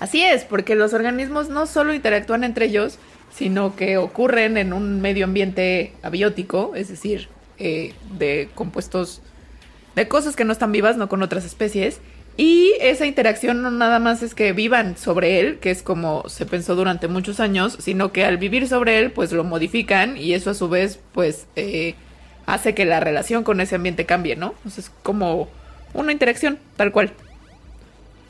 [0.00, 2.98] Así es, porque los organismos no solo interactúan entre ellos,
[3.32, 9.22] sino que ocurren en un medio ambiente abiótico, es decir, eh, de compuestos,
[9.94, 12.00] de cosas que no están vivas, no con otras especies.
[12.36, 16.44] Y esa interacción no nada más es que vivan sobre él, que es como se
[16.44, 20.50] pensó durante muchos años, sino que al vivir sobre él, pues lo modifican y eso
[20.50, 21.94] a su vez, pues eh,
[22.52, 24.54] hace que la relación con ese ambiente cambie, ¿no?
[24.58, 25.48] Entonces es como
[25.94, 27.12] una interacción, tal cual.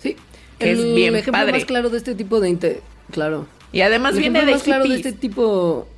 [0.03, 0.17] Sí.
[0.59, 1.53] Que es el bien ejemplo padre.
[1.53, 2.81] más claro de este tipo de inter...
[3.11, 3.47] Claro.
[3.73, 5.07] Y además El viene de más claro de hippies.
[5.07, 5.89] este tipo...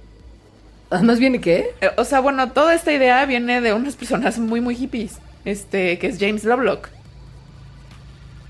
[0.91, 1.71] Además viene qué?
[1.81, 5.19] Eh, O sea, bueno, toda esta idea viene de unas personas muy, muy hippies.
[5.45, 6.89] Este, que es James Lovelock.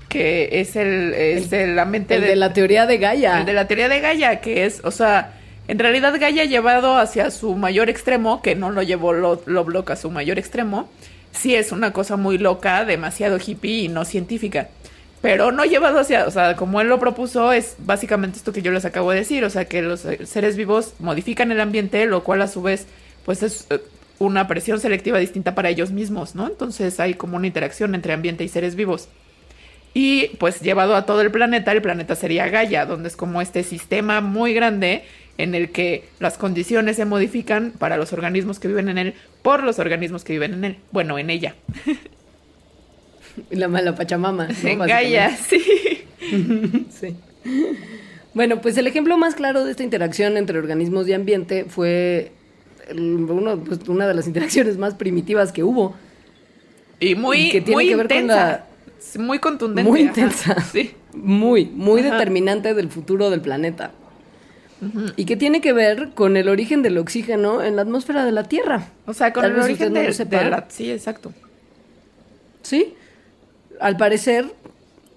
[0.09, 3.39] Que es el, es el, la mente El de, de la teoría de Gaia.
[3.39, 5.33] el de la teoría de Gaia, que es, o sea,
[5.67, 9.95] en realidad Gaia llevado hacia su mayor extremo, que no lo llevó Lo- Lovelock a
[9.95, 10.89] su mayor extremo,
[11.31, 14.69] sí es una cosa muy loca, demasiado hippie y no científica.
[15.21, 18.73] Pero no llevado hacia, o sea, como él lo propuso, es básicamente esto que yo
[18.73, 22.41] les acabo de decir, o sea, que los seres vivos modifican el ambiente, lo cual
[22.41, 22.87] a su vez,
[23.23, 23.79] pues es eh,
[24.19, 26.47] una presión selectiva distinta para ellos mismos, ¿no?
[26.47, 29.07] Entonces hay como una interacción entre ambiente y seres vivos.
[29.93, 33.63] Y pues llevado a todo el planeta, el planeta sería Gaia, donde es como este
[33.63, 35.03] sistema muy grande
[35.37, 39.63] en el que las condiciones se modifican para los organismos que viven en él por
[39.63, 40.77] los organismos que viven en él.
[40.91, 41.55] Bueno, en ella.
[43.49, 44.47] La mala Pachamama.
[44.47, 44.53] ¿no?
[44.69, 45.61] en Gaia, sí.
[46.89, 47.15] Sí.
[48.33, 52.31] Bueno, pues el ejemplo más claro de esta interacción entre organismos y ambiente fue
[52.95, 55.95] uno, pues, una de las interacciones más primitivas que hubo.
[56.99, 58.65] Y muy, que tiene muy que ver con intensa.
[59.15, 59.91] la- Muy contundente.
[59.91, 60.55] Muy intensa.
[60.71, 60.93] Sí.
[61.13, 62.11] Muy, muy Ajá.
[62.13, 63.91] determinante del futuro del planeta.
[65.15, 68.43] Y que tiene que ver con el origen del oxígeno en la atmósfera de la
[68.43, 68.89] Tierra.
[69.05, 70.65] O sea, con Tal el origen no de, de la...
[70.69, 71.33] Sí, exacto.
[72.61, 72.93] ¿Sí?
[73.79, 74.45] Al parecer,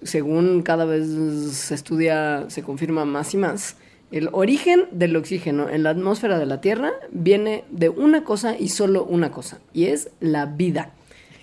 [0.03, 1.07] según cada vez
[1.53, 3.77] se estudia, se confirma más y más,
[4.11, 8.69] el origen del oxígeno en la atmósfera de la Tierra viene de una cosa y
[8.69, 10.91] solo una cosa, y es la vida.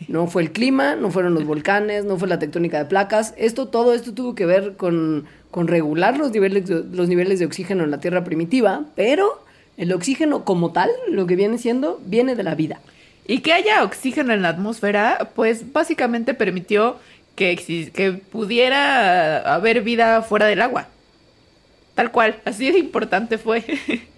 [0.08, 3.34] No fue el clima, no fueron los volcanes, no fue la tectónica de placas.
[3.36, 7.46] Esto, todo esto tuvo que ver con, con regular los niveles, de, los niveles de
[7.46, 9.40] oxígeno en la Tierra primitiva, pero
[9.76, 12.80] el oxígeno como tal, lo que viene siendo, viene de la vida.
[13.28, 16.96] Y que haya oxígeno en la atmósfera, pues básicamente permitió
[17.36, 17.54] que,
[17.94, 20.88] que pudiera haber vida fuera del agua.
[21.94, 23.62] Tal cual, así de importante fue.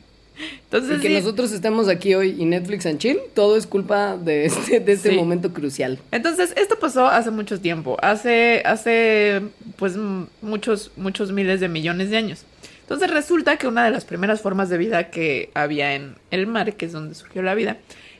[0.64, 1.14] Entonces, Y que sí.
[1.14, 5.10] nosotros estemos aquí hoy y Netflix and Chill, todo es culpa de este, de este
[5.10, 5.16] Sí.
[5.16, 5.98] momento crucial.
[6.10, 9.42] Entonces, esto pasó hace mucho tiempo, hace, hace,
[9.76, 9.96] pues,
[10.42, 12.44] muchos, muchos miles de millones de años.
[12.82, 16.74] Entonces, resulta que una de las primeras formas de vida que había en el mar,
[16.74, 17.78] que es donde surgió la vida,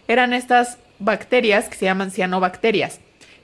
[0.09, 3.01] eran estas bacterias que se llaman cianobacterias,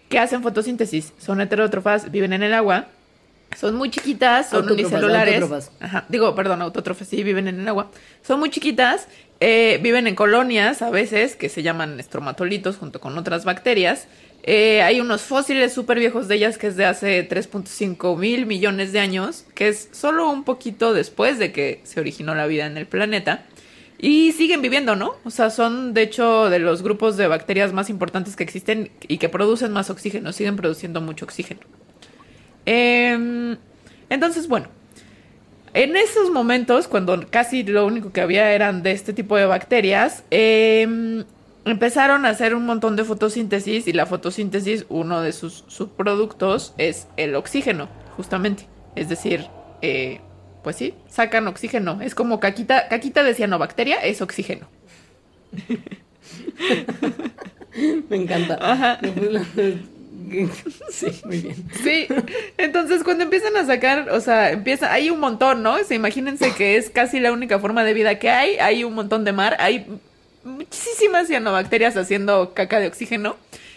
[0.08, 1.12] que hacen fotosíntesis.
[1.18, 2.86] Son heterótrofas, viven en el agua.
[3.56, 5.70] Son muy chiquitas, son unicelulares.
[5.80, 7.90] Ajá, digo, perdón, autótrofas, sí, viven en el agua.
[8.22, 9.08] Son muy chiquitas,
[9.40, 14.08] eh, viven en colonias a veces, que se llaman estromatolitos junto con otras bacterias.
[14.44, 18.92] Eh, hay unos fósiles súper viejos de ellas que es de hace 3.5 mil millones
[18.92, 22.76] de años, que es solo un poquito después de que se originó la vida en
[22.76, 23.44] el planeta.
[23.98, 25.14] Y siguen viviendo, ¿no?
[25.24, 29.18] O sea, son de hecho de los grupos de bacterias más importantes que existen y
[29.18, 31.60] que producen más oxígeno, siguen produciendo mucho oxígeno.
[32.66, 33.56] Em,
[34.08, 34.68] entonces, bueno,
[35.74, 40.24] en esos momentos, cuando casi lo único que había eran de este tipo de bacterias,
[40.30, 41.24] em,
[41.64, 47.06] empezaron a hacer un montón de fotosíntesis y la fotosíntesis, uno de sus subproductos es
[47.16, 48.66] el oxígeno, justamente.
[48.96, 49.46] Es decir,
[49.80, 50.20] eh,
[50.62, 52.00] pues sí, sacan oxígeno.
[52.02, 54.68] Es como caquita, caquita de cianobacteria, es oxígeno.
[58.08, 58.58] Me encanta.
[58.60, 58.98] Ajá.
[61.82, 62.06] Sí,
[62.58, 65.74] entonces cuando empiezan a sacar, o sea, empieza, hay un montón, ¿no?
[65.74, 68.94] O sea, imagínense que es casi la única forma de vida que hay, hay un
[68.94, 69.86] montón de mar, hay
[70.44, 73.36] muchísimas cianobacterias haciendo caca de oxígeno.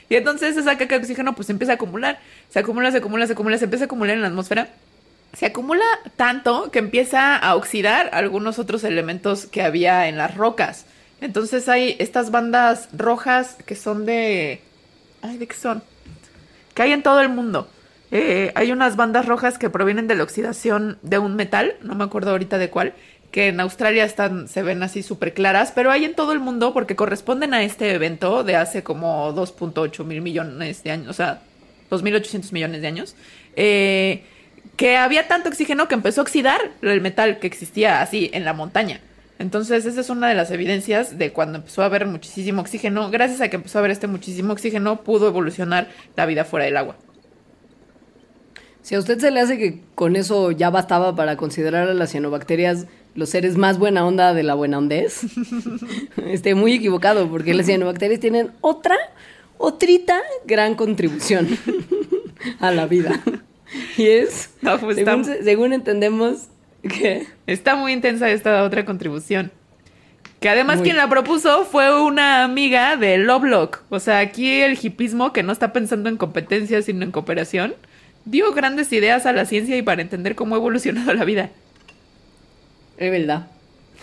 [0.09, 3.33] Y entonces esa caca de oxígeno pues empieza a acumular, se acumula, se acumula, se
[3.33, 4.69] acumula, se empieza a acumular en la atmósfera.
[5.33, 10.85] Se acumula tanto que empieza a oxidar algunos otros elementos que había en las rocas.
[11.21, 14.61] Entonces hay estas bandas rojas que son de...
[15.21, 15.83] Ay, ¿de qué son?
[16.75, 17.67] Que hay en todo el mundo.
[18.11, 22.03] Eh, hay unas bandas rojas que provienen de la oxidación de un metal, no me
[22.03, 22.93] acuerdo ahorita de cuál,
[23.31, 26.71] que en Australia están, se ven así súper claras, pero hay en todo el mundo
[26.73, 31.41] porque corresponden a este evento de hace como 2.8 mil millones de años, o sea,
[31.89, 33.15] 2.800 millones de años,
[33.55, 34.23] eh,
[34.77, 38.53] que había tanto oxígeno que empezó a oxidar el metal que existía así en la
[38.53, 39.01] montaña.
[39.37, 43.09] Entonces, esa es una de las evidencias de cuando empezó a haber muchísimo oxígeno.
[43.11, 46.77] Gracias a que empezó a haber este muchísimo oxígeno, pudo evolucionar la vida fuera del
[46.77, 46.95] agua.
[48.81, 52.11] Si a usted se le hace que con eso ya bastaba para considerar a las
[52.11, 55.21] cianobacterias los seres más buena onda de la buena hondez,
[56.27, 58.95] esté muy equivocado, porque las cianobacterias tienen otra,
[59.57, 61.47] otrita gran contribución
[62.59, 63.19] a la vida.
[63.97, 64.97] Y es, No, pues
[65.43, 66.49] según, entendemos,
[67.47, 69.51] Está muy intensa esta otra contribución.
[70.39, 70.85] Que además Muy.
[70.85, 73.81] quien la propuso fue una amiga de Lovelock.
[73.89, 77.73] O sea, aquí el hipismo, que no está pensando en competencia sino en cooperación,
[78.25, 81.49] dio grandes ideas a la ciencia y para entender cómo ha evolucionado la vida.
[82.97, 83.47] es verdad.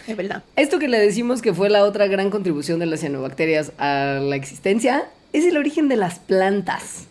[0.06, 0.42] Es verdad.
[0.56, 4.34] Esto que le decimos que fue la otra gran contribución de las cianobacterias a la
[4.34, 7.06] existencia es el origen de las plantas.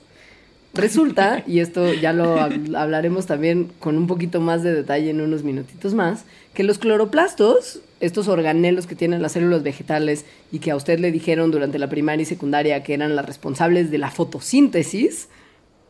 [0.74, 5.20] Resulta, y esto ya lo hab- hablaremos también con un poquito más de detalle en
[5.20, 10.72] unos minutitos más, que los cloroplastos, estos organelos que tienen las células vegetales y que
[10.72, 14.12] a usted le dijeron durante la primaria y secundaria que eran las responsables de la
[14.12, 15.28] fotosíntesis,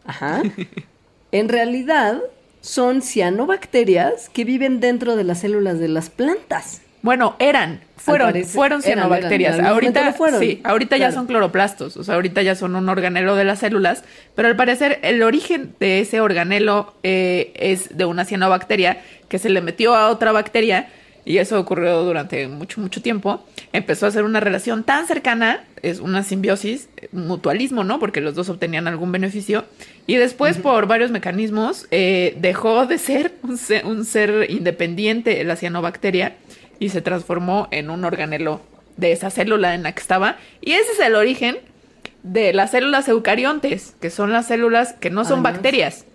[0.05, 0.41] ajá,
[1.31, 2.19] en realidad
[2.61, 6.80] son cianobacterias que viven dentro de las células de las plantas.
[7.01, 9.55] Bueno, eran, fueron, parecer, fueron cianobacterias.
[9.55, 10.39] eran, ahorita, fueron.
[10.39, 14.03] sí, ahorita ya son cloroplastos, o sea, ahorita ya son un organelo de las células,
[14.35, 19.49] pero al parecer el origen de ese organelo eh, es de una cianobacteria que se
[19.49, 20.89] le metió a otra bacteria
[21.23, 23.45] y eso ocurrió durante mucho, mucho tiempo.
[23.73, 27.99] Empezó a hacer una relación tan cercana, es una simbiosis, mutualismo, ¿no?
[27.99, 29.65] Porque los dos obtenían algún beneficio.
[30.07, 35.55] Y después, por varios mecanismos, eh, dejó de ser un, ser un ser independiente la
[35.55, 36.35] cianobacteria
[36.81, 38.59] y se transformó en un organelo
[38.97, 40.37] de esa célula en la que estaba.
[40.61, 41.59] Y ese es el origen
[42.23, 45.53] de las células eucariontes, que son las células que no son Además.
[45.53, 46.05] bacterias.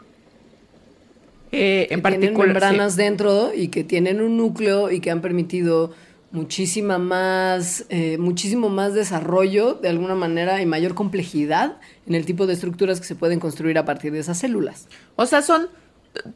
[1.52, 2.98] Eh, en que tienen particular, membranas sí.
[2.98, 5.94] dentro y que tienen un núcleo y que han permitido
[6.32, 11.76] muchísima más, eh, muchísimo más desarrollo de alguna manera y mayor complejidad
[12.08, 14.88] en el tipo de estructuras que se pueden construir a partir de esas células.
[15.14, 15.68] O sea, son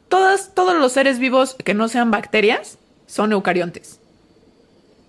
[0.07, 4.00] todas, todos los seres vivos que no sean bacterias son eucariontes.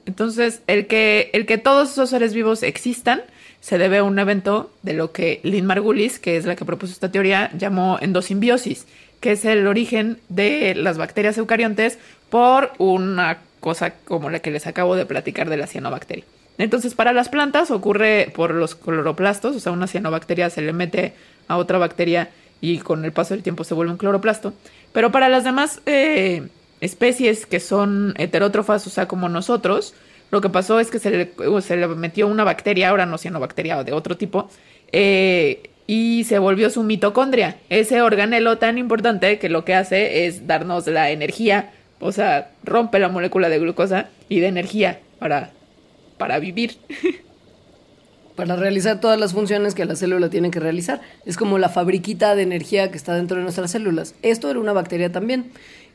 [0.06, 3.22] Entonces, el que, el que todos esos seres vivos existan
[3.60, 6.92] se debe a un evento de lo que Lynn Margulis, que es la que propuso
[6.92, 8.86] esta teoría, llamó endosimbiosis,
[9.20, 11.98] que es el origen de las bacterias eucariontes
[12.28, 16.24] por una cosa como la que les acabo de platicar de la cianobacteria.
[16.58, 21.14] Entonces, para las plantas ocurre por los cloroplastos, o sea, una cianobacteria se le mete
[21.48, 24.52] a otra bacteria y con el paso del tiempo se vuelve un cloroplasto.
[24.92, 26.48] Pero para las demás eh,
[26.82, 29.94] especies que son heterótrofas, o sea, como nosotros,
[30.32, 31.10] lo que pasó es que se
[31.76, 34.50] le, metió una bacteria, ahora no cianobacteria o de otro tipo,
[34.90, 40.48] eh, y se volvió su mitocondria, ese organelo tan importante que lo que hace es
[40.48, 45.52] darnos la energía, o sea, rompe la molécula de glucosa y de energía para,
[46.18, 46.78] para vivir.
[48.36, 51.00] para realizar todas las funciones que la célula tiene que realizar.
[51.26, 54.14] Es como la fabriquita de energía que está dentro de nuestras células.
[54.22, 55.52] Esto era una bacteria también.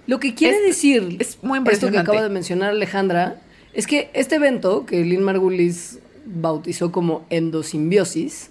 [0.08, 3.41] Lo que quiere Es- decir es muy esto que acaba de mencionar Alejandra
[3.74, 8.49] es que este evento que Lynn Margulis bautizó como endosimbiosis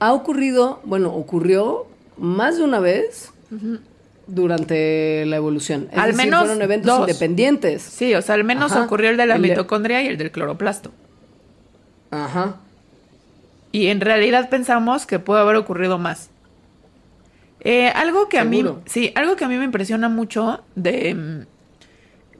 [0.00, 1.86] ha ocurrido, bueno, ocurrió
[2.18, 3.30] más de una vez
[4.26, 5.88] durante la evolución.
[5.92, 7.08] Es Al decir, menos fueron eventos dos.
[7.08, 7.82] independientes.
[7.82, 8.84] Sí, o sea, al menos Ajá.
[8.84, 10.90] ocurrió el de la El de- mitocondria y el del cloroplasto.
[12.10, 12.56] Ajá.
[13.72, 16.30] Y en realidad pensamos que puede haber ocurrido más.
[17.60, 21.46] Eh, algo que a mí, sí, algo que a mí me impresiona mucho de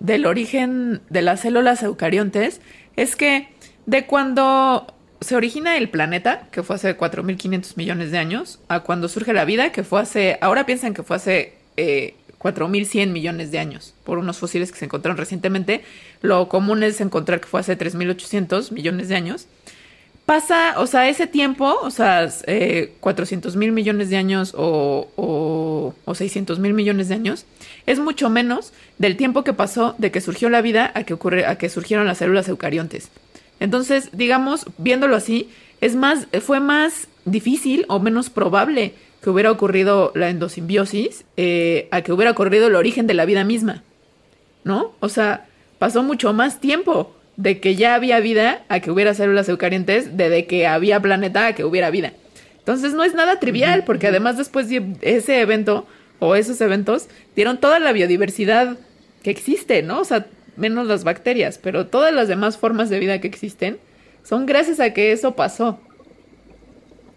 [0.01, 2.61] del origen de las células eucariontes
[2.97, 3.49] es que
[3.87, 4.87] de cuando
[5.21, 9.45] se origina el planeta, que fue hace 4.500 millones de años, a cuando surge la
[9.45, 14.19] vida, que fue hace, ahora piensan que fue hace eh, 4.100 millones de años, por
[14.19, 15.83] unos fósiles que se encontraron recientemente.
[16.21, 19.47] Lo común es encontrar que fue hace 3.800 millones de años
[20.27, 25.95] pasa, o sea, ese tiempo, o sea, eh, 400 mil millones de años o, o,
[26.05, 27.47] o 600 mil millones de años,
[27.87, 31.47] es mucho menos del tiempo que pasó de que surgió la vida a que, ocurre,
[31.47, 33.11] a que surgieron las células eucariontes.
[33.61, 35.49] Entonces, digamos, viéndolo así,
[35.81, 42.03] es más, fue más difícil o menos probable que hubiera ocurrido la endosimbiosis eh, a
[42.03, 43.83] que hubiera ocurrido el origen de la vida misma.
[44.67, 44.93] ¿no?
[44.99, 45.47] O sea,
[45.79, 50.29] pasó mucho más tiempo de que ya había vida a que hubiera células eucariontes, de,
[50.31, 52.13] de que había planeta a que hubiera vida.
[52.59, 55.87] Entonces no es nada trivial, porque además después de ese evento
[56.19, 58.77] o esos eventos dieron toda la biodiversidad
[59.23, 60.01] que existe, ¿no?
[60.01, 60.27] O sea,
[60.57, 63.79] menos las bacterias, pero todas las demás formas de vida que existen
[64.25, 65.79] son gracias a que eso pasó.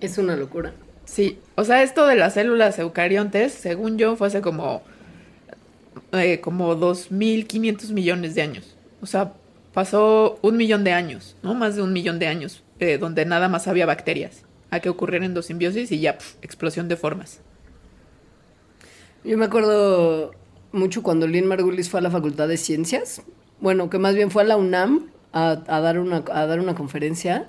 [0.02, 0.74] Es una locura.
[1.06, 4.84] Sí, o sea, esto de las células eucariontes, según yo, fue hace como,
[6.12, 8.76] eh, como 2.500 millones de años.
[9.02, 9.34] O sea,
[9.74, 11.54] pasó un millón de años, ¿no?
[11.54, 15.26] Más de un millón de años, eh, donde nada más había bacterias, a que ocurriera
[15.26, 17.40] endosimbiosis y ya, pf, explosión de formas.
[19.24, 20.32] Yo me acuerdo
[20.72, 23.22] mucho cuando Lynn Margulis fue a la Facultad de Ciencias.
[23.60, 26.76] Bueno, que más bien fue a la UNAM a, a dar, una, a dar una
[26.76, 27.48] conferencia.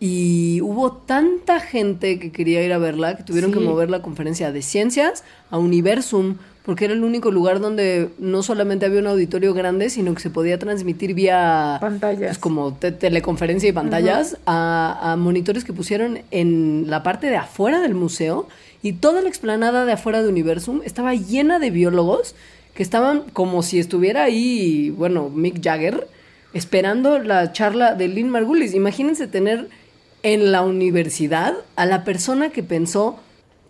[0.00, 3.58] Y hubo tanta gente que quería ir a verla que tuvieron Sí.
[3.58, 8.42] que mover la conferencia de ciencias a Universum, porque era el único lugar donde no
[8.42, 12.20] solamente había un auditorio grande, sino que se podía transmitir vía Pantallas.
[12.28, 17.36] pues, como te- teleconferencia y pantallas a, a monitores que pusieron en la parte de
[17.36, 18.46] afuera del museo
[18.82, 22.34] y toda la explanada de afuera de Universum estaba llena de biólogos
[22.74, 26.06] que estaban como si estuviera ahí, bueno, Mick Jagger,
[26.54, 28.72] esperando la charla de Lynn Margulis.
[28.74, 29.68] Imagínense tener
[30.22, 33.18] en la universidad a la persona que pensó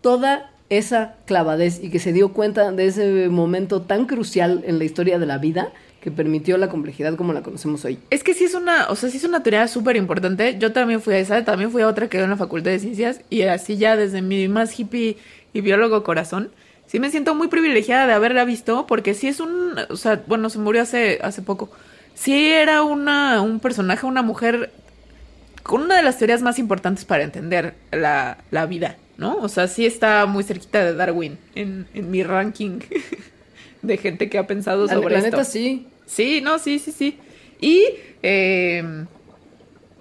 [0.03, 4.85] toda esa clavadez y que se dio cuenta de ese momento tan crucial en la
[4.85, 7.99] historia de la vida que permitió la complejidad como la conocemos hoy.
[8.11, 10.59] Es que sí es una, o sea, sí es una teoría súper importante.
[10.59, 12.81] Yo también fui a esa, también fui a otra que era en la Facultad de
[12.81, 15.17] Ciencias y así ya desde mi más hippie
[15.53, 16.51] y biólogo corazón,
[16.87, 20.51] sí me siento muy privilegiada de haberla visto porque sí es un, o sea, bueno,
[20.51, 21.71] se murió hace, hace poco.
[22.15, 24.73] Sí era una, un personaje, una mujer
[25.63, 29.37] con una de las teorías más importantes para entender la, la vida, ¿no?
[29.39, 32.81] O sea, sí está muy cerquita de Darwin en, en mi ranking
[33.83, 35.31] de gente que ha pensado La, sobre la esto.
[35.39, 35.87] neta sí.
[36.07, 37.19] Sí, no, sí, sí, sí.
[37.61, 37.85] Y
[38.23, 39.07] eh,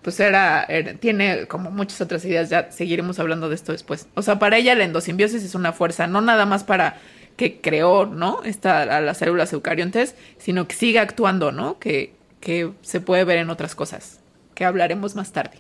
[0.02, 4.08] pues era, era- tiene como muchas otras ideas, ya seguiremos hablando de esto después.
[4.16, 6.98] O sea, para ella la endosimbiosis es una fuerza, no nada más para
[7.38, 8.42] que creó, ¿no?
[8.44, 11.80] Esta, a las células eucariontes, sino que sigue actuando, ¿no?
[11.80, 14.20] Que, que se puede ver en otras cosas,
[14.56, 15.58] que hablaremos más tarde.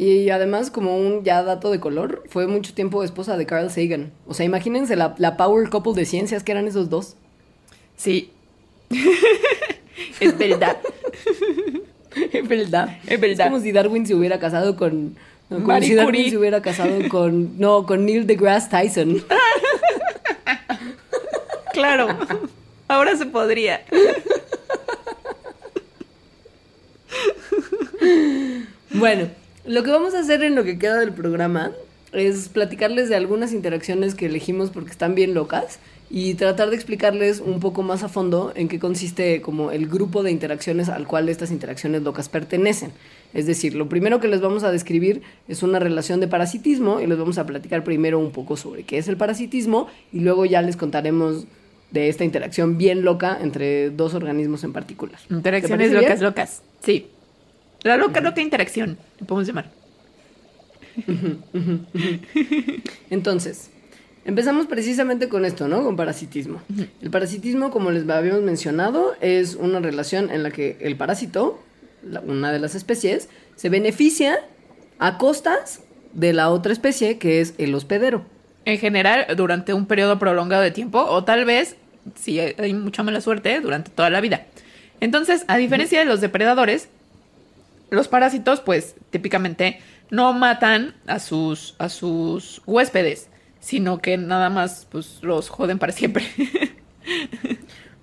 [0.00, 4.10] Y además, como un ya dato de color, fue mucho tiempo esposa de Carl Sagan.
[4.26, 7.16] O sea, imagínense la, la power couple de ciencias que eran esos dos.
[7.98, 8.30] Sí.
[10.20, 10.78] es verdad.
[12.32, 12.96] Es verdad.
[13.06, 13.44] Es verdad.
[13.50, 15.16] como si Darwin se hubiera casado con.
[15.50, 16.30] no, como Marie si Darwin Curie.
[16.30, 17.60] se hubiera casado con.
[17.60, 19.22] No, con Neil deGrasse Tyson.
[21.74, 22.08] Claro.
[22.88, 23.82] Ahora se podría.
[28.92, 29.28] Bueno,
[29.70, 31.70] lo que vamos a hacer en lo que queda del programa
[32.12, 35.78] es platicarles de algunas interacciones que elegimos porque están bien locas
[36.10, 40.24] y tratar de explicarles un poco más a fondo en qué consiste como el grupo
[40.24, 42.90] de interacciones al cual estas interacciones locas pertenecen.
[43.32, 47.06] Es decir, lo primero que les vamos a describir es una relación de parasitismo y
[47.06, 50.62] les vamos a platicar primero un poco sobre qué es el parasitismo y luego ya
[50.62, 51.44] les contaremos
[51.92, 55.20] de esta interacción bien loca entre dos organismos en particular.
[55.28, 56.22] ¿Te Interacciones locas, bien?
[56.24, 56.62] locas.
[56.82, 57.06] Sí.
[57.82, 59.70] La loca, loca interacción, le podemos llamar.
[63.10, 63.70] Entonces,
[64.24, 65.82] empezamos precisamente con esto, ¿no?
[65.82, 66.60] Con parasitismo.
[67.00, 71.62] El parasitismo, como les habíamos mencionado, es una relación en la que el parásito,
[72.02, 74.40] la- una de las especies, se beneficia
[74.98, 75.80] a costas
[76.12, 78.24] de la otra especie que es el hospedero.
[78.66, 81.76] En general, durante un periodo prolongado de tiempo, o tal vez,
[82.14, 84.46] si hay mucha mala suerte, durante toda la vida.
[85.00, 86.88] Entonces, a diferencia de los depredadores,
[87.90, 89.80] los parásitos, pues, típicamente
[90.10, 93.28] no matan a sus, a sus huéspedes,
[93.60, 96.24] sino que nada más, pues, los joden para siempre.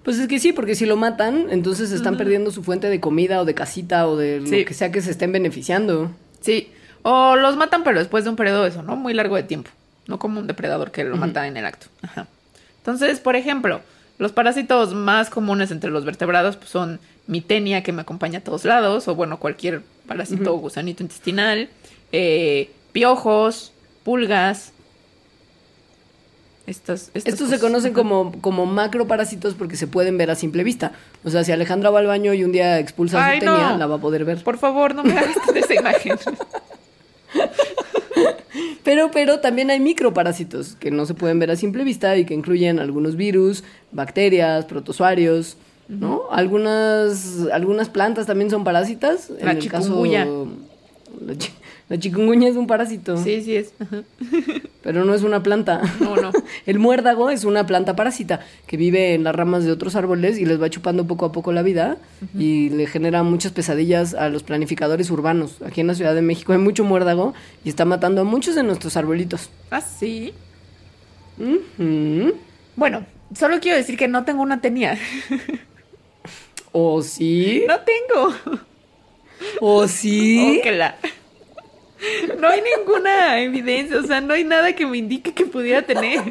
[0.04, 3.42] Pues es que sí, porque si lo matan, entonces están perdiendo su fuente de comida
[3.42, 4.60] o de casita o de Sí.
[4.62, 6.12] lo que sea que se estén beneficiando.
[6.40, 6.72] sí,
[7.04, 8.96] o los matan, pero después de un periodo de eso, ¿no?
[8.96, 9.70] Muy largo de tiempo.
[10.08, 11.88] No como un depredador que lo mata en el acto.
[12.02, 12.26] Ajá.
[12.78, 13.82] Entonces, por ejemplo,
[14.18, 18.66] los parásitos más comunes entre los vertebrados pues, son mitenia, que me acompaña a todos
[18.66, 21.70] lados, o bueno, cualquier parásito o gusanito intestinal,
[22.12, 23.74] eh, piojos,
[24.04, 24.74] pulgas.
[26.66, 30.92] Estas, estas Estos se conocen como, como macroparásitos porque se pueden ver a simple vista.
[31.24, 33.78] O sea, si Alejandra va al baño y un día expulsa Ay, su tenia, no.
[33.78, 34.44] la va a poder ver.
[34.44, 36.18] Por favor, no me hagas esa imagen.
[38.84, 42.34] Pero, pero también hay microparásitos que no se pueden ver a simple vista y que
[42.34, 45.58] incluyen algunos virus, bacterias, protozoarios,
[45.88, 46.22] ¿no?
[46.32, 49.30] Algunas, algunas plantas también son parásitas.
[49.42, 49.96] La el caso-
[51.26, 51.52] la, chi-
[51.90, 53.74] la chikungunya es un parásito, Sí, sí es.
[53.80, 54.04] Ajá.
[54.84, 55.82] pero no es una planta.
[56.00, 56.32] No, no.
[56.66, 60.46] El muérdago es una planta parásita que vive en las ramas de otros árboles y
[60.46, 61.98] les va chupando poco a poco la vida
[62.38, 65.58] y le genera muchas pesadillas a los planificadores urbanos.
[65.66, 67.34] Aquí en la Ciudad de México hay mucho muérdago
[67.64, 69.50] y está matando a muchos de nuestros arbolitos.
[69.72, 70.34] Ah, sí.
[72.76, 74.98] Bueno, solo quiero decir que no tengo una tenia.
[76.72, 77.64] ¿O sí?
[77.68, 78.34] No tengo.
[79.62, 80.62] ¿O sí?
[80.64, 80.64] Oh,
[82.40, 86.22] No hay ninguna evidencia, o sea, no hay nada que me indique que pudiera tener.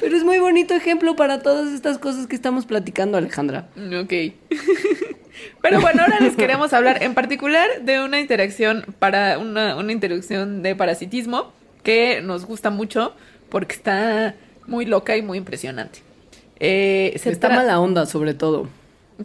[0.00, 3.68] Pero es muy bonito ejemplo para todas estas cosas que estamos platicando, Alejandra.
[3.76, 4.12] Ok.
[5.62, 10.62] Pero bueno, ahora les queremos hablar en particular de una interacción para una, una interacción
[10.62, 11.52] de parasitismo
[11.82, 13.14] que nos gusta mucho
[13.48, 14.34] porque está
[14.68, 16.00] muy loca y muy impresionante.
[16.60, 18.68] Eh, se Está mala onda, sobre todo.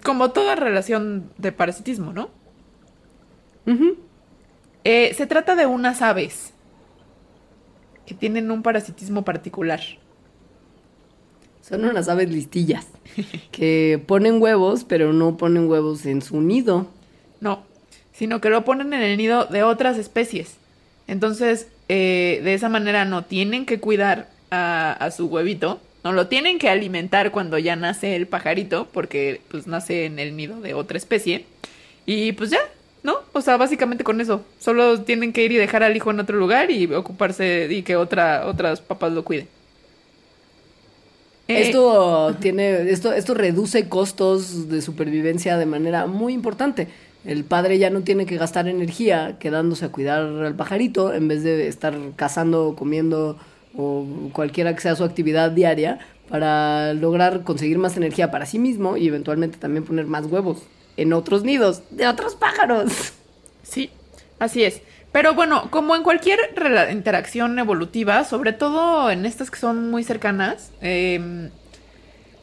[0.04, 2.30] Como toda relación de parasitismo, ¿no?
[4.84, 6.54] Eh, se trata de unas aves
[8.06, 9.82] que tienen un parasitismo particular.
[11.62, 12.88] Son unas aves listillas
[13.52, 16.88] que ponen huevos, pero no ponen huevos en su nido.
[17.40, 17.64] No,
[18.12, 20.58] sino que lo ponen en el nido de otras especies.
[21.08, 26.60] Entonces, eh, de esa manera no tienen que cuidar a, su huevito, no lo tienen
[26.60, 30.98] que alimentar cuando ya nace el pajarito, porque pues nace en el nido de otra
[30.98, 31.46] especie.
[32.06, 32.60] Y pues ya,
[33.04, 33.16] ¿no?
[33.32, 34.44] O sea, básicamente con eso.
[34.60, 37.96] Solo tienen que ir y dejar al hijo en otro lugar y ocuparse y que
[37.96, 39.48] otra, otras papas lo cuiden.
[41.48, 46.88] Eh, Esto tiene, esto, esto reduce costos de supervivencia de manera muy importante.
[47.26, 51.44] El padre ya no tiene que gastar energía quedándose a cuidar al pajarito en vez
[51.44, 53.38] de estar cazando, comiendo
[53.76, 56.00] o cualquiera que sea su actividad diaria
[56.30, 60.64] para lograr conseguir más energía para sí mismo y eventualmente también poner más huevos
[60.98, 63.14] en otros nidos de otros pájaros.
[63.64, 63.90] Sí,
[64.40, 64.82] así es.
[65.12, 66.40] Pero bueno, como en cualquier
[66.92, 71.50] interacción evolutiva, sobre todo en estas que son muy cercanas, eh,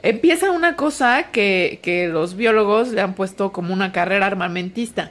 [0.03, 5.11] empieza una cosa que, que los biólogos le han puesto como una carrera armamentista.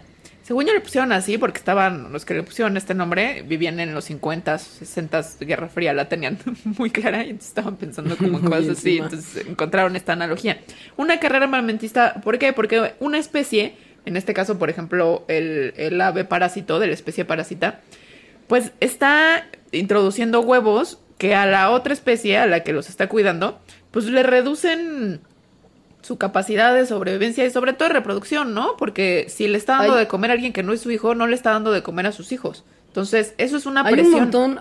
[0.49, 3.93] Según yo le pusieron así, porque estaban, los que le pusieron este nombre, vivían en
[3.93, 6.39] los 50, 60, Guerra Fría, la tenían
[6.79, 10.59] muy clara y entonces estaban pensando como en cosas así, entonces encontraron esta analogía.
[10.97, 12.51] Una carrera armamentista, ¿por qué?
[12.51, 13.75] Porque una especie,
[14.07, 17.81] en este caso, por ejemplo, el, el ave parásito de la especie parásita,
[18.47, 23.61] pues está introduciendo huevos que a la otra especie, a la que los está cuidando,
[23.91, 25.21] pues le reducen
[26.01, 28.77] su capacidad de sobrevivencia y sobre todo de reproducción, ¿no?
[28.77, 31.27] Porque si le está dando de comer a alguien que no es su hijo, no
[31.27, 32.63] le está dando de comer a sus hijos.
[32.87, 34.13] Entonces, eso es una Hay presión.
[34.15, 34.59] un montón.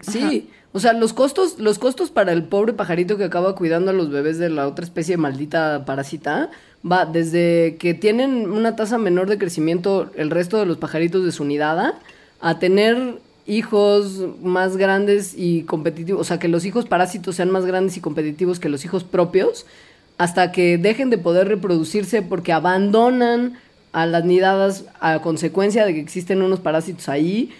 [0.00, 3.94] Sí, o sea, los costos, los costos para el pobre pajarito que acaba cuidando a
[3.94, 6.50] los bebés de la otra especie de maldita parásita
[6.90, 11.32] va desde que tienen una tasa menor de crecimiento el resto de los pajaritos de
[11.32, 11.98] su nidada
[12.40, 17.66] a tener hijos más grandes y competitivos, o sea, que los hijos parásitos sean más
[17.66, 19.66] grandes y competitivos que los hijos propios,
[20.20, 23.54] hasta que dejen de poder reproducirse porque abandonan
[23.92, 27.54] a las nidadas a consecuencia de que existen unos parásitos ahí,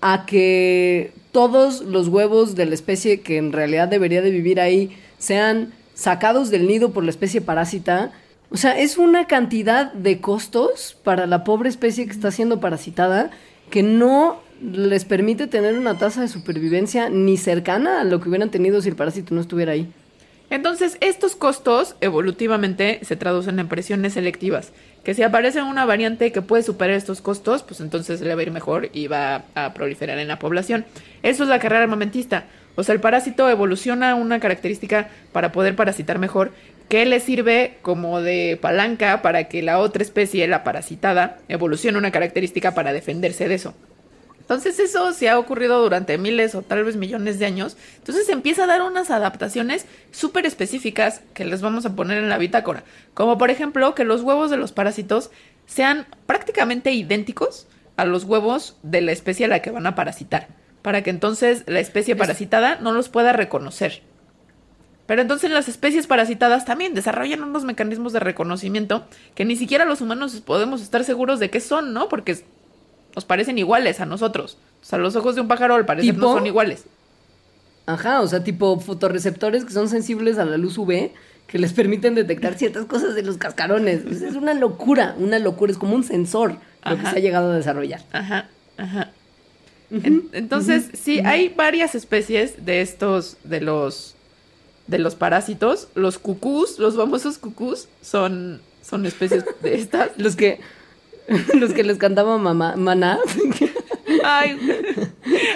[0.00, 4.96] a que todos los huevos de la especie que en realidad debería de vivir ahí
[5.18, 8.12] sean sacados del nido por la especie parásita.
[8.48, 13.32] O sea, es una cantidad de costos para la pobre especie que está siendo parasitada
[13.70, 18.52] que no les permite tener una tasa de supervivencia ni cercana a lo que hubieran
[18.52, 19.92] tenido si el parásito no estuviera ahí.
[20.54, 24.70] Entonces, estos costos evolutivamente se traducen en presiones selectivas,
[25.02, 28.44] que si aparece una variante que puede superar estos costos, pues entonces le va a
[28.44, 30.84] ir mejor y va a proliferar en la población.
[31.24, 32.44] Eso es la carrera armamentista.
[32.76, 36.52] O sea, el parásito evoluciona una característica para poder parasitar mejor,
[36.88, 42.12] que le sirve como de palanca para que la otra especie, la parasitada, evolucione una
[42.12, 43.74] característica para defenderse de eso.
[44.44, 47.78] Entonces eso se ha ocurrido durante miles o tal vez millones de años.
[47.96, 52.28] Entonces se empieza a dar unas adaptaciones súper específicas que les vamos a poner en
[52.28, 52.84] la bitácora.
[53.14, 55.30] Como por ejemplo que los huevos de los parásitos
[55.64, 57.66] sean prácticamente idénticos
[57.96, 60.48] a los huevos de la especie a la que van a parasitar.
[60.82, 64.02] Para que entonces la especie parasitada no los pueda reconocer.
[65.06, 70.02] Pero entonces las especies parasitadas también desarrollan unos mecanismos de reconocimiento que ni siquiera los
[70.02, 72.10] humanos podemos estar seguros de qué son, ¿no?
[72.10, 72.44] Porque
[73.14, 74.58] nos parecen iguales a nosotros.
[74.82, 76.84] O sea, los ojos de un pájaro al parecer no son iguales.
[77.86, 81.10] Ajá, o sea, tipo fotorreceptores que son sensibles a la luz UV
[81.46, 84.02] que les permiten detectar ciertas cosas de los cascarones.
[84.02, 87.52] Pues es una locura, una locura, es como un sensor lo que se ha llegado
[87.52, 88.02] a desarrollar.
[88.12, 89.12] Ajá, ajá.
[89.90, 94.14] entonces, sí, hay varias especies de estos, de los,
[94.86, 95.88] de los parásitos.
[95.94, 100.10] Los cucús, los famosos cucús, son, son especies de estas.
[100.16, 100.60] los que,
[101.54, 103.18] Los que les cantaba mamá, maná.
[104.24, 104.58] Ay.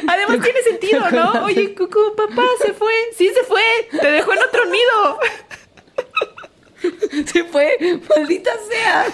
[0.06, 1.44] Además tiene sentido, ¿no?
[1.44, 2.92] Oye, Cucu, papá se fue.
[3.16, 3.62] Sí se fue.
[4.00, 5.18] Te dejó en otro nido.
[7.26, 8.00] Se fue.
[8.08, 9.06] Maldita sea.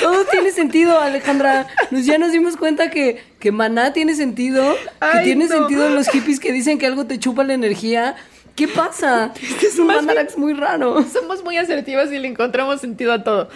[0.00, 1.66] Todo tiene sentido, Alejandra.
[1.90, 4.76] Nos, ya nos dimos cuenta que, que maná tiene sentido,
[5.12, 8.16] que tiene sentido los hippies que dicen que algo te chupa la energía,
[8.54, 9.32] ¿Qué pasa?
[9.42, 11.02] Este es un mandarax muy raro.
[11.04, 13.48] Somos muy asertivas y le encontramos sentido a todo.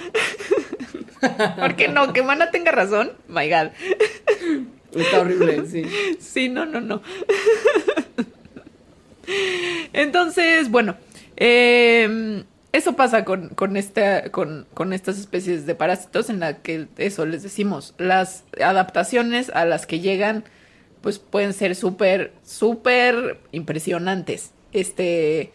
[1.59, 2.13] ¿Por qué no?
[2.13, 3.13] Que Mana tenga razón.
[3.29, 3.71] My God.
[4.95, 5.85] Está horrible, sí.
[6.21, 7.03] Sí, no, no, no.
[9.93, 10.97] Entonces, bueno,
[11.37, 16.89] em, eso pasa con, con, esta, con, con, estas especies de parásitos en la que
[16.99, 20.45] eso les decimos, las adaptaciones a las que llegan
[21.01, 24.54] pues pueden ser súper, súper impresionantes.
[24.75, 25.53] Este.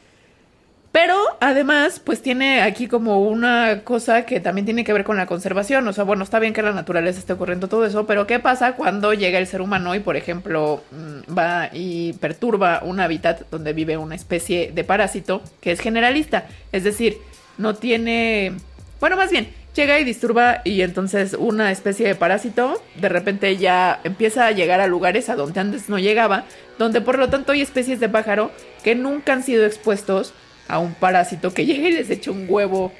[0.91, 5.27] Pero además, pues tiene aquí como una cosa que también tiene que ver con la
[5.27, 5.87] conservación.
[5.87, 8.73] O sea, bueno, está bien que la naturaleza esté ocurriendo todo eso, pero ¿qué pasa
[8.73, 13.73] cuando llega el ser humano y, por ejemplo, mm, va y perturba un hábitat donde
[13.73, 16.47] vive una especie de parásito que es generalista?
[16.71, 17.19] Es decir,
[17.59, 18.53] no tiene.
[18.99, 23.99] Bueno, más bien, llega y disturba y entonces una especie de parásito de repente ya
[24.03, 26.45] empieza a llegar a lugares a donde antes no llegaba,
[26.77, 28.51] donde por lo tanto hay especies de pájaro
[28.83, 30.33] que nunca han sido expuestos
[30.67, 32.91] a un parásito que llega y les echa un huevo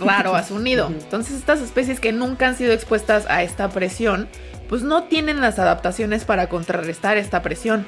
[0.00, 0.88] raro a su nido.
[0.88, 4.28] Entonces estas especies que nunca han sido expuestas a esta presión,
[4.68, 7.84] pues no tienen las adaptaciones para contrarrestar esta presión.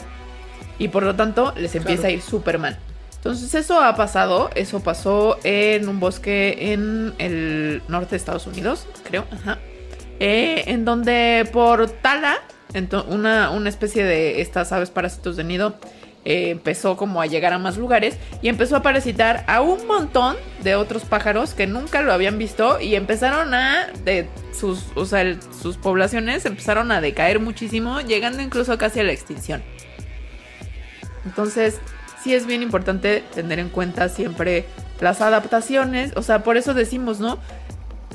[0.78, 2.78] Y por lo tanto les empieza a ir súper mal.
[3.16, 8.86] Entonces eso ha pasado, eso pasó en un bosque en el norte de Estados Unidos,
[9.04, 9.58] creo, ajá.
[10.20, 12.38] Eh, en donde por tala,
[13.08, 15.78] una, especie de estas aves parásitos de nido,
[16.24, 20.36] eh, empezó como a llegar a más lugares y empezó a parasitar a un montón
[20.62, 23.88] de otros pájaros que nunca lo habían visto y empezaron a,
[24.52, 29.62] sus, o sea, sus poblaciones empezaron a decaer muchísimo, llegando incluso casi a la extinción.
[31.24, 31.80] Entonces,
[32.26, 34.66] sí es bien importante tener en cuenta siempre
[34.98, 37.38] las adaptaciones, o sea, por eso decimos, ¿no?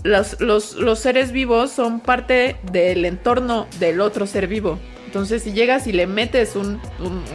[0.03, 4.79] Los, los, seres vivos son parte del entorno del otro ser vivo.
[5.05, 6.81] Entonces, si llegas y le metes un,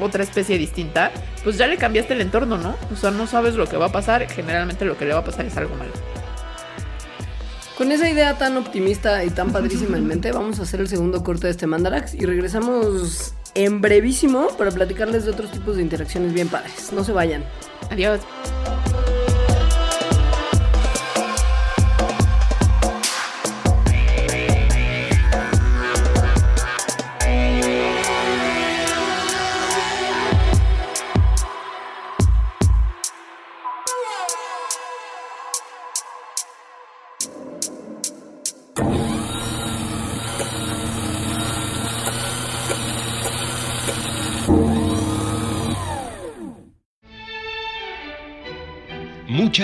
[0.02, 1.12] otra especie distinta,
[1.44, 2.76] pues ya le cambiaste el entorno, ¿no?
[2.92, 4.28] O sea, no sabes lo que va a pasar.
[4.28, 5.92] Generalmente lo que le va a pasar es algo malo.
[7.78, 11.24] Con esa idea tan optimista y tan padrísima en mente, vamos a hacer el segundo
[11.24, 16.32] corte de este Mandarax y regresamos en brevísimo para platicarles de otros tipos de interacciones
[16.32, 16.92] bien padres.
[16.92, 17.42] No se vayan.
[17.90, 18.20] Adiós.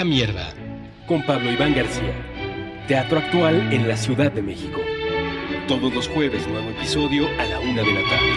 [0.04, 0.52] Mierda.
[1.06, 2.14] Con Pablo Iván García.
[2.88, 4.80] Teatro actual en la Ciudad de México.
[5.68, 8.32] Todos los jueves nuevo episodio a la una de la tarde.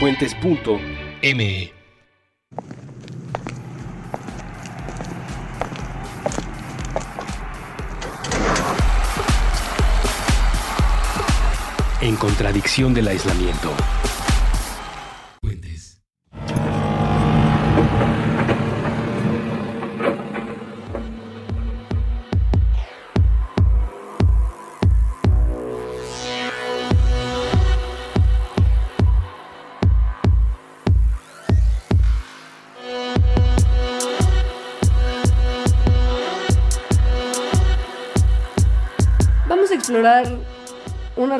[0.00, 1.72] Puentes.me.
[12.00, 13.72] En contradicción del aislamiento.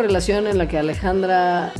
[0.02, 1.72] Relación en la que Alejandra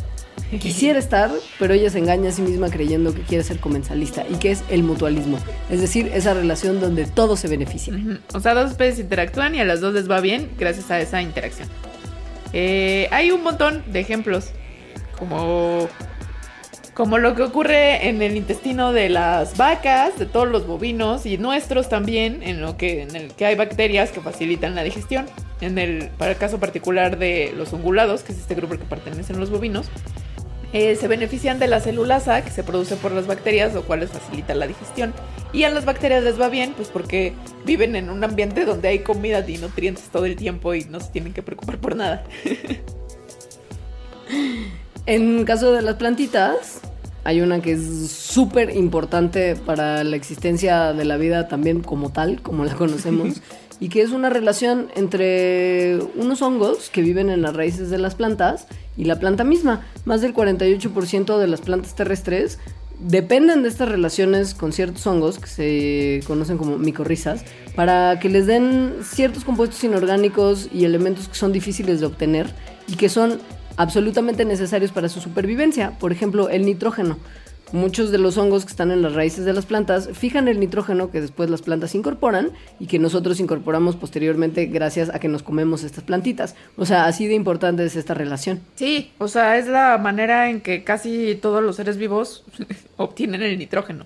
[0.58, 4.34] quisiera estar, pero ella se engaña a sí misma creyendo que quiere ser comensalista y
[4.34, 5.38] que es el mutualismo,
[5.70, 8.20] es decir, esa relación donde todos se benefician.
[8.34, 11.22] O sea, dos especies interactúan y a las dos les va bien gracias a esa
[11.22, 11.68] interacción.
[12.52, 14.50] Eh, hay un montón de ejemplos,
[15.18, 15.88] como,
[16.94, 21.38] como lo que ocurre en el intestino de las vacas, de todos los bovinos y
[21.38, 25.26] nuestros también, en, lo que, en el que hay bacterias que facilitan la digestión.
[25.60, 28.84] En el, para el caso particular de los ungulados, que es este grupo al que
[28.84, 29.86] pertenecen los bovinos,
[30.74, 34.10] eh, se benefician de la celulasa que se produce por las bacterias, lo cual les
[34.10, 35.14] facilita la digestión.
[35.52, 37.32] Y a las bacterias les va bien, pues porque
[37.64, 41.10] viven en un ambiente donde hay comida y nutrientes todo el tiempo y no se
[41.10, 42.24] tienen que preocupar por nada.
[45.06, 46.80] En caso de las plantitas,
[47.24, 52.40] hay una que es súper importante para la existencia de la vida también como tal,
[52.40, 53.40] como la conocemos,
[53.80, 58.14] y que es una relación entre unos hongos que viven en las raíces de las
[58.14, 59.84] plantas y la planta misma.
[60.04, 62.60] Más del 48% de las plantas terrestres
[63.00, 67.44] dependen de estas relaciones con ciertos hongos que se conocen como micorrizas
[67.74, 72.54] para que les den ciertos compuestos inorgánicos y elementos que son difíciles de obtener
[72.86, 73.40] y que son
[73.76, 75.98] absolutamente necesarios para su supervivencia.
[75.98, 77.18] Por ejemplo, el nitrógeno.
[77.72, 81.10] Muchos de los hongos que están en las raíces de las plantas fijan el nitrógeno
[81.10, 85.82] que después las plantas incorporan y que nosotros incorporamos posteriormente gracias a que nos comemos
[85.82, 86.54] estas plantitas.
[86.76, 88.60] O sea, así de importante es esta relación.
[88.74, 92.44] Sí, o sea, es la manera en que casi todos los seres vivos
[92.98, 94.04] obtienen el nitrógeno.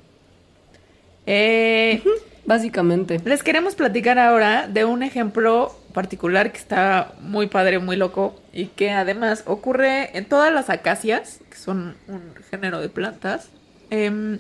[1.27, 2.01] Eh,
[2.47, 3.21] Básicamente.
[3.25, 8.67] Les queremos platicar ahora de un ejemplo particular que está muy padre, muy loco y
[8.67, 13.49] que además ocurre en todas las acacias, que son un género de plantas.
[13.89, 14.39] Em,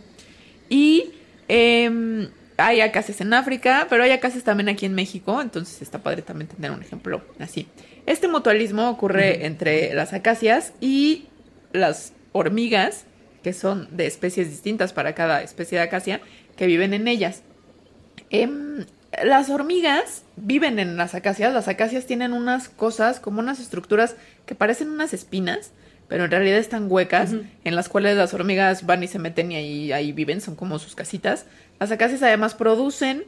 [0.68, 1.14] y
[1.48, 2.28] em,
[2.58, 6.48] hay acacias en África, pero hay acacias también aquí en México, entonces está padre también
[6.48, 7.68] tener un ejemplo así.
[8.04, 11.24] Este mutualismo ocurre entre las acacias y
[11.72, 13.06] las hormigas,
[13.42, 16.20] que son de especies distintas para cada especie de acacia,
[16.54, 17.42] que viven en ellas.
[18.28, 18.84] Em,
[19.24, 21.52] las hormigas viven en las acacias.
[21.54, 25.70] Las acacias tienen unas cosas, como unas estructuras que parecen unas espinas,
[26.08, 27.32] pero en realidad están huecas,
[27.64, 30.78] en las cuales las hormigas van y se meten y ahí, ahí viven, son como
[30.78, 31.46] sus casitas.
[31.80, 33.24] Las acacias además producen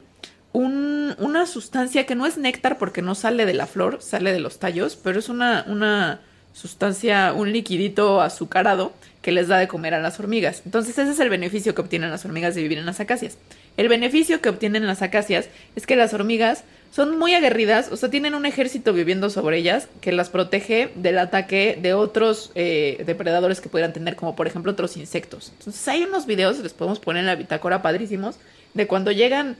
[0.53, 4.41] un- una sustancia que no es néctar porque no sale de la flor, sale de
[4.41, 6.21] los tallos, pero es una, una
[6.53, 10.63] sustancia, un liquidito azucarado que les da de comer a las hormigas.
[10.65, 13.37] Entonces ese es el beneficio que obtienen las hormigas de vivir en las acacias.
[13.77, 18.11] El beneficio que obtienen las acacias es que las hormigas son muy aguerridas, o sea,
[18.11, 23.61] tienen un ejército viviendo sobre ellas que las protege del ataque de otros eh, depredadores
[23.61, 25.53] que pudieran tener, como por ejemplo otros insectos.
[25.59, 28.37] Entonces hay unos videos, les podemos poner en la bitácora padrísimos,
[28.75, 29.57] de cuando llegan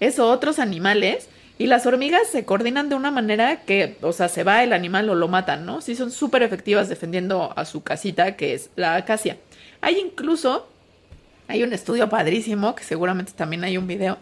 [0.00, 1.28] eso, otros animales,
[1.60, 5.10] y las hormigas se coordinan de una manera que, o sea, se va el animal
[5.10, 5.82] o lo matan, ¿no?
[5.82, 9.36] Sí, son súper efectivas defendiendo a su casita, que es la acacia.
[9.82, 10.66] Hay incluso,
[11.48, 14.16] hay un estudio padrísimo, que seguramente también hay un video,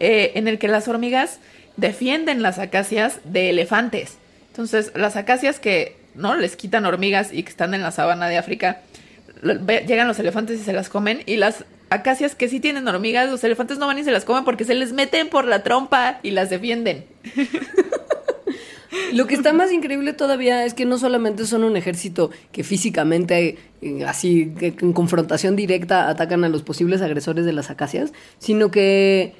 [0.00, 1.40] eh, en el que las hormigas
[1.76, 4.16] defienden las acacias de elefantes.
[4.52, 6.36] Entonces, las acacias que, ¿no?
[6.36, 8.80] Les quitan hormigas y que están en la sabana de África,
[9.42, 13.42] llegan los elefantes y se las comen, y las acacias que sí tienen hormigas, los
[13.44, 16.30] elefantes no van y se las comen porque se les meten por la trompa y
[16.30, 17.04] las defienden.
[19.12, 23.58] Lo que está más increíble todavía es que no solamente son un ejército que físicamente,
[23.82, 29.34] eh, así, en confrontación directa atacan a los posibles agresores de las acacias, sino que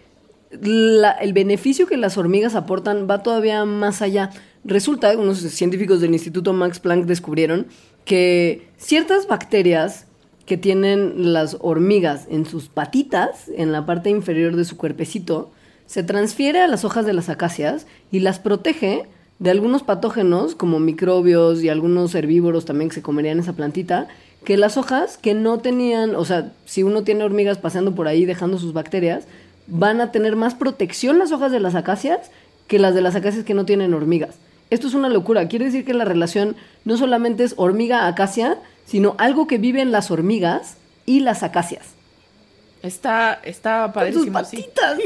[0.51, 4.31] el beneficio que las hormigas aportan va todavía más allá.
[4.65, 7.67] Resulta, unos científicos del Instituto Max Planck descubrieron
[8.05, 10.08] que ciertas bacterias
[10.49, 15.51] que tienen las hormigas en sus patitas, en la parte inferior de su cuerpecito,
[15.85, 19.05] se transfiere a las hojas de las acacias y las protege
[19.39, 24.09] de algunos patógenos como microbios y algunos herbívoros también que se comerían esa plantita,
[24.43, 28.25] que las hojas que no tenían, o sea, si uno tiene hormigas paseando por ahí
[28.25, 29.25] dejando sus bacterias,
[29.67, 32.31] van a tener más protección las hojas de las acacias
[32.69, 34.37] que las de las acacias que no tienen hormigas.
[34.71, 35.47] Esto es una locura.
[35.49, 38.57] Quiere decir que la relación no solamente es hormiga-acacia,
[38.89, 41.95] sino algo que vive en las hormigas y las acacias.
[42.83, 44.57] Está, está Con sus padrísimo, sí.
[44.57, 44.99] patitas.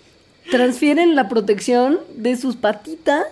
[0.50, 3.26] Transfieren la protección de sus patitas.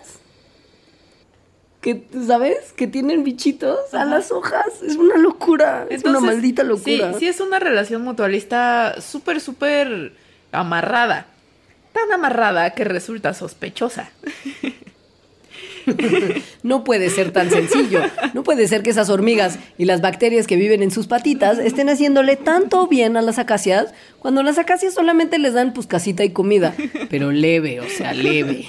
[1.83, 2.73] Que, ¿sabes?
[2.73, 4.83] Que tienen bichitos a las hojas.
[4.83, 5.87] Es una locura.
[5.91, 7.13] es una maldita locura.
[7.13, 10.15] Sí, sí es una relación mutualista súper, súper
[10.53, 11.27] amarrada.
[11.93, 14.11] Tan amarrada que resulta sospechosa.
[16.63, 18.01] No puede ser tan sencillo.
[18.35, 21.89] No puede ser que esas hormigas y las bacterias que viven en sus patitas estén
[21.89, 26.31] haciéndole tanto bien a las acacias cuando las acacias solamente les dan pues casita y
[26.31, 26.75] comida.
[27.11, 28.67] Pero leve, o sea, leve.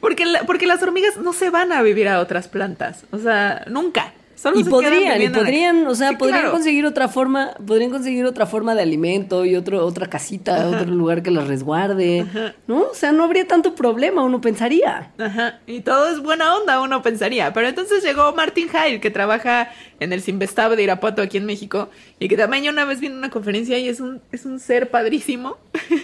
[0.00, 3.04] Porque, porque las hormigas no se van a vivir a otras plantas.
[3.10, 4.12] O sea, nunca.
[4.36, 6.52] Solo Y se podrían, y podrían, o sea, Sí, podrían claro.
[6.52, 11.22] conseguir otra forma, podrían conseguir otra forma de alimento y otro, otra casita, otro lugar
[11.22, 12.26] que las resguarde,
[12.66, 12.82] ¿no?
[12.82, 15.10] O sea, no habría tanto problema, uno pensaría.
[15.18, 17.52] Ajá, y todo es buena onda, uno pensaría.
[17.54, 19.70] Pero entonces llegó Martin Heil, que trabaja
[20.00, 23.14] en el Simvestab de Irapuato aquí en México, y que también yo una vez vino
[23.14, 25.56] a una conferencia y es un, es un ser padrísimo.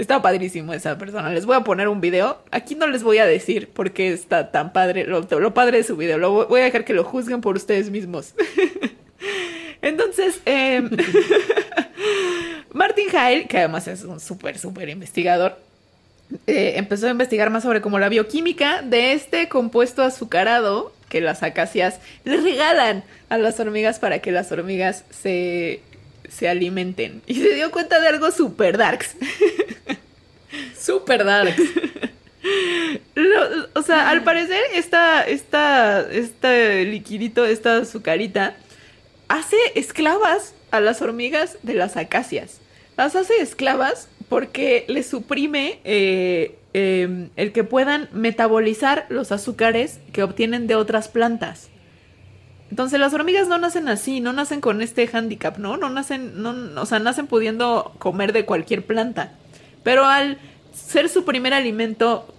[0.00, 1.28] Estaba padrísimo esa persona.
[1.28, 2.38] Les voy a poner un video.
[2.50, 5.94] Aquí no les voy a decir por qué está tan padre, lo, padre de su
[5.94, 6.16] video.
[6.16, 8.32] Lo voy- a dejar que lo juzguen por ustedes mismos.
[9.82, 10.82] Entonces, eh,
[12.72, 15.58] Martin Heil, que además es un súper, súper investigador,
[16.46, 21.42] eh, empezó a investigar más sobre como la bioquímica de este compuesto azucarado que las
[21.42, 25.82] acacias le regalan a las hormigas para que las hormigas se,
[26.30, 27.20] se alimenten.
[27.26, 29.16] Y se dio cuenta de algo super darks.
[30.78, 31.54] Super dark.
[33.14, 38.56] Lo- o sea, al parecer, esta, esta, este liquidito, esta azucarita,
[39.28, 42.60] hace esclavas a las hormigas de las acacias.
[42.96, 50.22] Las hace esclavas porque les suprime eh, eh, el que puedan metabolizar los azúcares que
[50.22, 51.68] obtienen de otras plantas.
[52.70, 55.76] Entonces las hormigas no nacen así, no nacen con este handicap, ¿no?
[55.76, 59.32] No nacen, no, o sea, nacen pudiendo comer de cualquier planta.
[59.82, 60.38] Pero al
[60.72, 62.32] ser su primer alimento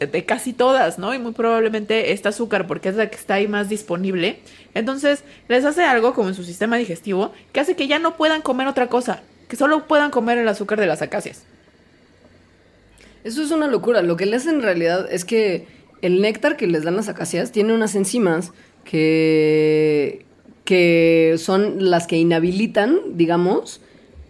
[0.00, 1.14] de casi todas, ¿no?
[1.14, 4.40] Y muy probablemente este azúcar, porque es la que está ahí más disponible.
[4.74, 8.42] Entonces les hace algo como en su sistema digestivo que hace que ya no puedan
[8.42, 11.42] comer otra cosa, que solo puedan comer el azúcar de las acacias.
[13.24, 14.02] Eso es una locura.
[14.02, 15.66] Lo que le hace en realidad es que
[16.02, 18.52] el néctar que les dan las acacias tiene unas enzimas
[18.88, 20.24] que,
[20.64, 23.82] que son las que inhabilitan, digamos,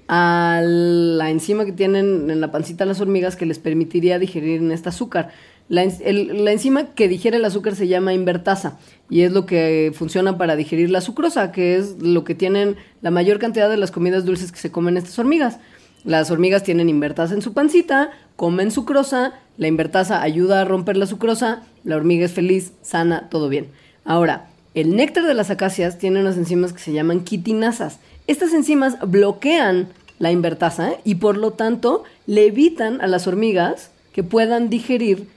[0.08, 4.72] a la enzima que tienen en la pancita las hormigas que les permitiría digerir en
[4.72, 5.30] este azúcar.
[5.68, 8.78] La, la enzima que digiere el azúcar se llama invertasa
[9.10, 13.10] y es lo que funciona para digerir la sucrosa, que es lo que tienen la
[13.10, 15.58] mayor cantidad de las comidas dulces que se comen estas hormigas.
[16.04, 21.06] Las hormigas tienen invertasa en su pancita, comen sucrosa, la invertasa ayuda a romper la
[21.06, 23.66] sucrosa, la hormiga es feliz, sana, todo bien.
[24.06, 27.98] Ahora, el néctar de las acacias tiene unas enzimas que se llaman quitinasas.
[28.26, 29.88] Estas enzimas bloquean
[30.18, 35.28] la invertasa y por lo tanto le evitan a las hormigas que puedan digerir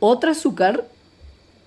[0.00, 0.84] otro azúcar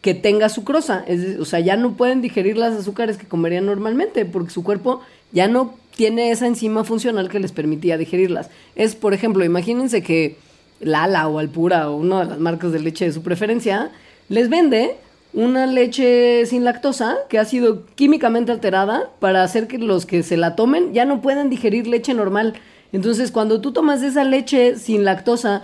[0.02, 1.04] que tenga sucrosa.
[1.08, 5.02] Es o sea, ya no pueden digerir las azúcares que comerían normalmente porque su cuerpo
[5.32, 8.50] ya no tiene esa enzima funcional que les permitía digerirlas.
[8.76, 10.38] Es, por ejemplo, imagínense que
[10.80, 13.91] Lala o Alpura o una de las marcas de leche de su preferencia
[14.30, 14.95] les vende
[15.34, 20.38] una leche sin lactosa que ha sido químicamente alterada para hacer que los que se
[20.38, 22.55] la tomen ya no puedan digerir leche normal.
[22.91, 25.63] Entonces, cuando tú tomas esa leche sin lactosa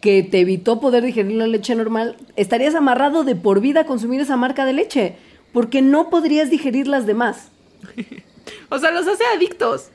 [0.00, 4.20] que te evitó poder digerir la leche normal, estarías amarrado de por vida a consumir
[4.20, 5.16] esa marca de leche,
[5.52, 7.50] porque no podrías digerir las demás.
[8.68, 9.90] O sea, los hace adictos.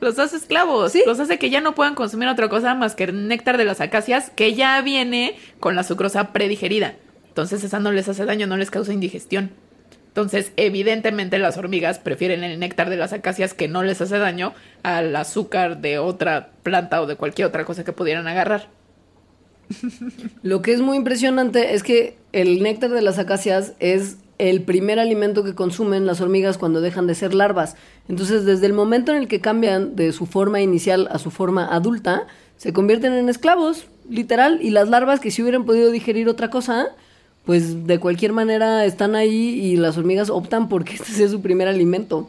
[0.00, 0.92] Los hace esclavos.
[0.92, 1.02] Sí.
[1.06, 3.80] Los hace que ya no puedan consumir otra cosa más que el néctar de las
[3.80, 6.94] acacias, que ya viene con la sucrosa predigerida.
[7.36, 9.50] Entonces esa no les hace daño, no les causa indigestión.
[10.08, 14.54] Entonces, evidentemente las hormigas prefieren el néctar de las acacias que no les hace daño
[14.82, 18.70] al azúcar de otra planta o de cualquier otra cosa que pudieran agarrar.
[20.42, 24.98] Lo que es muy impresionante es que el néctar de las acacias es el primer
[24.98, 27.76] alimento que consumen las hormigas cuando dejan de ser larvas.
[28.08, 31.66] Entonces, desde el momento en el que cambian de su forma inicial a su forma
[31.66, 36.48] adulta, se convierten en esclavos, literal, y las larvas que si hubieran podido digerir otra
[36.48, 36.96] cosa,
[37.46, 41.68] pues de cualquier manera están ahí y las hormigas optan porque este sea su primer
[41.68, 42.28] alimento.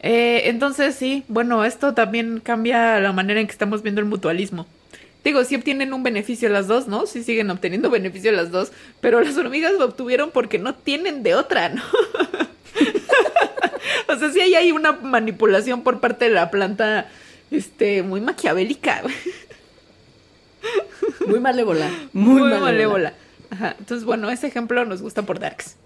[0.00, 4.66] Eh, entonces, sí, bueno, esto también cambia la manera en que estamos viendo el mutualismo.
[5.24, 7.06] Digo, sí obtienen un beneficio las dos, ¿no?
[7.06, 11.34] Sí siguen obteniendo beneficio las dos, pero las hormigas lo obtuvieron porque no tienen de
[11.34, 11.82] otra, ¿no?
[14.08, 17.08] o sea, sí hay ahí una manipulación por parte de la planta,
[17.50, 19.02] este, muy maquiavélica.
[21.26, 21.88] Muy malévola.
[22.12, 22.64] Muy, muy, malévola.
[22.64, 23.25] malévola.
[23.50, 23.76] Ajá.
[23.78, 25.76] Entonces, bueno, ese ejemplo nos gusta por Darks.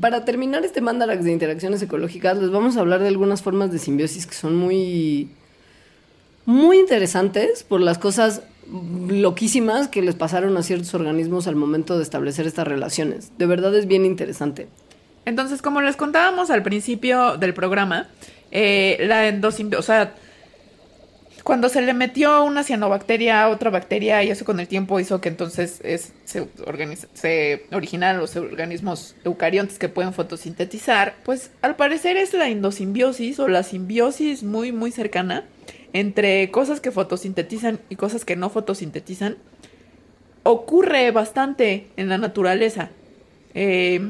[0.00, 3.78] Para terminar este mandarax de interacciones ecológicas, les vamos a hablar de algunas formas de
[3.78, 5.30] simbiosis que son muy,
[6.44, 8.42] muy interesantes por las cosas
[9.08, 13.32] loquísimas que les pasaron a ciertos organismos al momento de establecer estas relaciones.
[13.38, 14.68] De verdad es bien interesante.
[15.24, 18.08] Entonces, como les contábamos al principio del programa,
[18.50, 20.14] eh, la endosimbiosis, o sea,
[21.46, 25.20] cuando se le metió una cianobacteria a otra bacteria y eso con el tiempo hizo
[25.20, 26.48] que entonces es- se,
[27.14, 33.46] se originaran los organismos eucariontes que pueden fotosintetizar, pues al parecer es la endosimbiosis o
[33.46, 35.44] la simbiosis muy muy cercana
[35.92, 39.36] entre cosas que fotosintetizan y cosas que no fotosintetizan
[40.42, 42.90] ocurre bastante en la naturaleza.
[43.54, 44.00] Eh,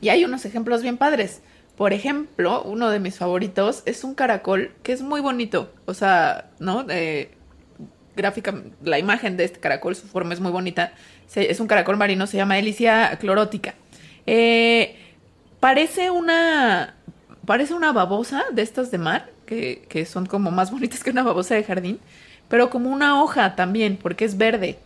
[0.00, 1.42] y hay unos ejemplos bien padres.
[1.80, 5.72] Por ejemplo, uno de mis favoritos es un caracol que es muy bonito.
[5.86, 6.84] O sea, ¿no?
[6.90, 7.30] Eh,
[8.14, 8.52] gráfica,
[8.84, 10.92] la imagen de este caracol, su forma es muy bonita.
[11.26, 13.76] Se- es un caracol marino, se llama Elicia clorótica.
[14.26, 14.94] Eh,
[15.58, 16.96] parece una.
[17.46, 21.22] Parece una babosa de estas de mar, que, que son como más bonitas que una
[21.22, 21.98] babosa de jardín,
[22.50, 24.78] pero como una hoja también, porque es verde.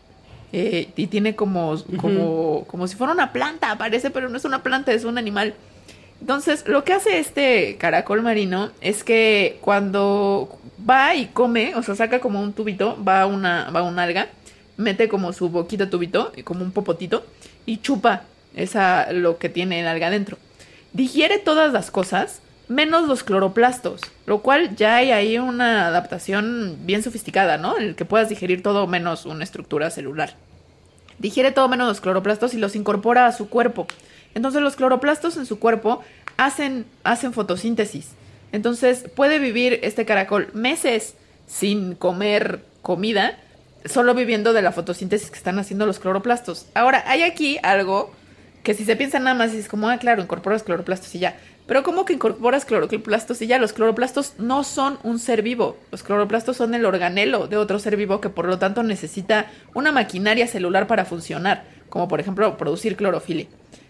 [0.52, 4.62] Eh, y tiene como, como, como si fuera una planta, parece, pero no es una
[4.62, 5.54] planta, es un animal.
[6.20, 10.58] Entonces, lo que hace este caracol marino es que cuando
[10.88, 14.28] va y come, o sea, saca como un tubito, va una, va un alga,
[14.76, 17.24] mete como su boquita tubito, como un popotito,
[17.66, 18.22] y chupa
[18.54, 20.38] esa, lo que tiene el alga dentro.
[20.92, 27.02] Digiere todas las cosas, menos los cloroplastos, lo cual ya hay ahí una adaptación bien
[27.02, 27.76] sofisticada, ¿no?
[27.76, 30.36] El que puedas digerir todo menos una estructura celular.
[31.18, 33.86] Digiere todo menos los cloroplastos y los incorpora a su cuerpo.
[34.34, 36.02] Entonces los cloroplastos en su cuerpo
[36.36, 38.10] hacen, hacen fotosíntesis.
[38.52, 41.14] Entonces puede vivir este caracol meses
[41.46, 43.38] sin comer comida,
[43.84, 46.66] solo viviendo de la fotosíntesis que están haciendo los cloroplastos.
[46.74, 48.12] Ahora, hay aquí algo
[48.62, 51.36] que si se piensa nada más es como, ah, claro, incorporas cloroplastos y ya.
[51.66, 53.58] Pero ¿cómo que incorporas cloroplastos y ya?
[53.58, 55.76] Los cloroplastos no son un ser vivo.
[55.90, 59.92] Los cloroplastos son el organelo de otro ser vivo que por lo tanto necesita una
[59.92, 63.44] maquinaria celular para funcionar, como por ejemplo producir clorofila.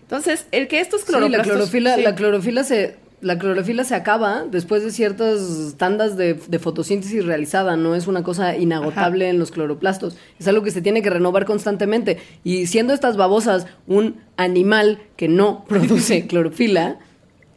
[0.05, 1.53] Entonces, el que estos Sí, la cloroplastos...
[1.53, 2.03] clorofila, sí.
[2.03, 7.77] la clorofila se, la clorofila se acaba después de ciertas tandas de, de fotosíntesis realizada,
[7.77, 11.47] no es una cosa inagotable en los cloroplastos, es algo que se tiene que renovar
[11.47, 12.19] constantemente.
[12.45, 16.99] Y siendo estas babosas un animal que no produce clorofila,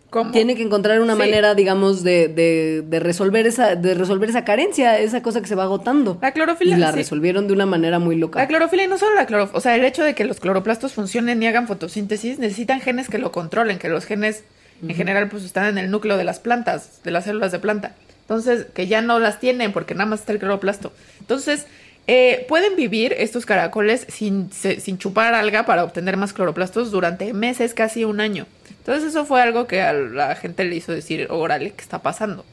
[0.10, 0.32] ¿Cómo?
[0.32, 1.20] tiene que encontrar una Sí.
[1.20, 5.56] manera, digamos, de, de, de resolver esa, de resolver esa carencia, esa cosa que se
[5.56, 6.18] va agotando.
[6.22, 6.98] La clorofila, Y la sí.
[6.98, 8.40] resolvieron de una manera muy loca.
[8.40, 10.94] La clorofila y no solo la clorofila, o sea, el hecho de que los cloroplastos
[10.94, 14.44] funcionen y hagan fotosíntesis, necesitan genes que lo controlen, que los genes
[14.82, 17.96] en general pues están en el núcleo de las plantas, de las células de planta.
[18.22, 20.92] Entonces, que ya no las tienen porque nada más está el cloroplasto.
[21.20, 21.66] Entonces,
[22.08, 27.34] eh, pueden vivir estos caracoles sin, se- sin chupar alga para obtener más cloroplastos durante
[27.34, 28.46] meses, casi un año.
[28.88, 32.46] Entonces, eso fue algo que a la gente le hizo decir, órale, ¿qué está pasando?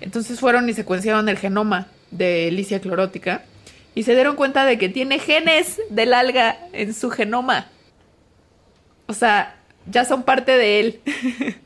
[0.00, 3.44] Entonces fueron y secuenciaron el genoma de Licia clorótica
[3.94, 7.66] y se dieron cuenta de que tiene genes del alga en su genoma.
[9.06, 9.54] O sea,
[9.84, 11.00] ya son parte de él.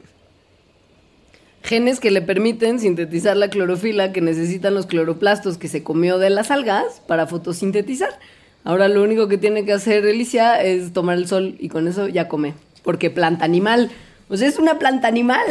[1.62, 6.30] Genes que le permiten sintetizar la clorofila que necesitan los cloroplastos que se comió de
[6.30, 8.18] las algas para fotosintetizar.
[8.64, 12.08] Ahora lo único que tiene que hacer Alicia es tomar el sol y con eso
[12.08, 12.54] ya come.
[12.82, 13.90] Porque planta animal.
[14.34, 15.44] Sea, es una planta animal.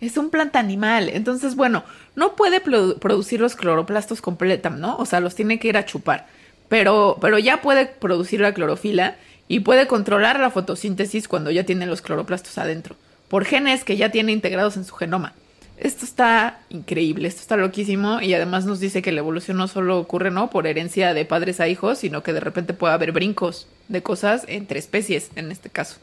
[0.00, 1.10] Es un planta animal.
[1.10, 1.84] Entonces, bueno,
[2.16, 4.96] no puede produ- producir los cloroplastos completa, ¿no?
[4.96, 6.26] O sea, los tiene que ir a chupar.
[6.68, 9.16] Pero, pero ya puede producir la clorofila
[9.48, 12.94] y puede controlar la fotosíntesis cuando ya tiene los cloroplastos adentro.
[13.28, 15.34] Por genes que ya tiene integrados en su genoma.
[15.76, 19.98] Esto está increíble, esto está loquísimo y además nos dice que la evolución no solo
[19.98, 20.50] ocurre, ¿no?
[20.50, 24.44] Por herencia de padres a hijos, sino que de repente puede haber brincos de cosas
[24.46, 25.96] entre especies en este caso.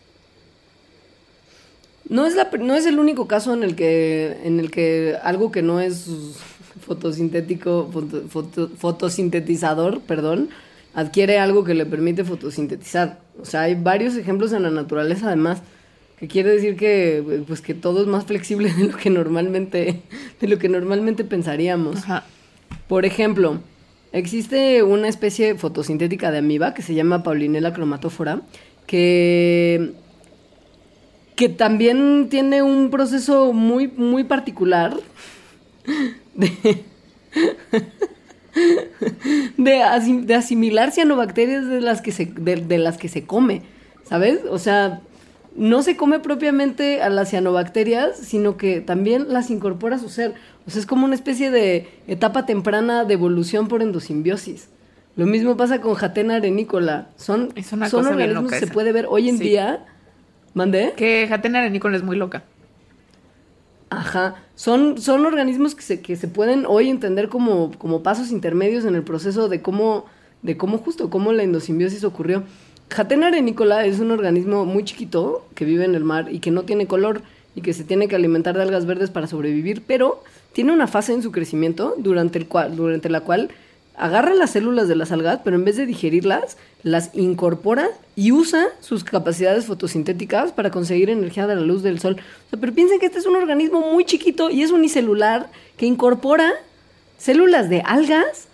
[2.10, 5.51] No es, la, no es el único caso en el que, en el que algo
[5.51, 6.10] que no es
[6.86, 10.49] fotosintético, foto- foto- fotosintetizador, perdón,
[10.93, 13.20] adquiere algo que le permite fotosintetizar.
[13.41, 15.62] O sea, hay varios ejemplos en la naturaleza además,
[16.18, 20.01] que quiere decir que, pues, que todo es más flexible de lo que normalmente,
[20.39, 21.97] de lo que normalmente pensaríamos.
[21.97, 22.24] Ajá.
[22.88, 23.60] Por ejemplo,
[24.14, 28.41] existe una especie fotosintética de amiba que se llama Paulinella chromatófora,
[28.88, 29.91] que,
[31.38, 34.97] que también tiene un proceso muy, muy particular
[36.35, 36.83] de,
[39.57, 43.61] de, asim- de asimilar cianobacterias de las, que se, de, de las que se come,
[44.03, 44.39] ¿sabes?
[44.49, 45.01] O sea,
[45.55, 50.33] no se come propiamente a las cianobacterias, sino que también las incorpora a su ser.
[50.65, 54.69] O sea, es como una especie de etapa temprana de evolución por endosimbiosis.
[55.15, 57.09] Lo mismo pasa con Jatena arenícola.
[57.15, 59.45] Son, Es una son cosa organismos que se puede ver hoy en Sí.
[59.45, 59.85] día.
[60.58, 60.93] ¿Mandé?
[60.97, 62.43] Que Jatena arenícola es muy loca.
[63.91, 68.84] Ajá, son, son organismos que se, que se pueden hoy entender como, como pasos intermedios
[68.84, 70.05] en el proceso de cómo,
[70.41, 72.41] de cómo justo, cómo la endosimbiosis ocurrió.
[72.89, 76.64] Jatena arenícola es un organismo muy chiquito que vive en el mar y que no
[76.64, 77.22] tiene color
[77.53, 81.14] y que se tiene que alimentar de algas verdes para sobrevivir, pero tiene una fase
[81.14, 83.51] en su crecimiento durante, el cual, durante la cual
[83.97, 88.67] agarra las células de las algas, pero en vez de digerirlas, las incorpora y usa
[88.79, 92.17] sus capacidades fotosintéticas para conseguir energía de la luz del sol.
[92.45, 95.87] O sea, pero piensen que este es un organismo muy chiquito y es unicelular que
[95.87, 96.53] incorpora
[97.17, 98.47] células de algas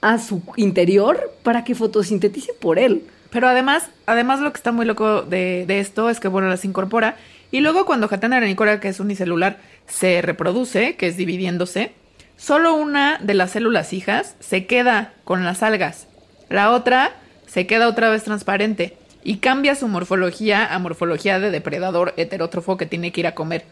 [0.00, 3.04] a su interior para que fotosintetice por él.
[3.30, 7.16] Pero además, además lo que está muy loco de, esto es que, bueno, las incorpora.
[7.52, 11.92] Y luego cuando Hatana Aranicora, que es unicelular, se reproduce, que es dividiéndose,
[12.40, 16.06] solo una de las células hijas se queda con las algas.
[16.48, 17.12] La otra
[17.46, 22.86] se queda otra vez transparente y cambia su morfología a morfología de depredador heterótrofo que
[22.86, 23.64] tiene que ir a comer.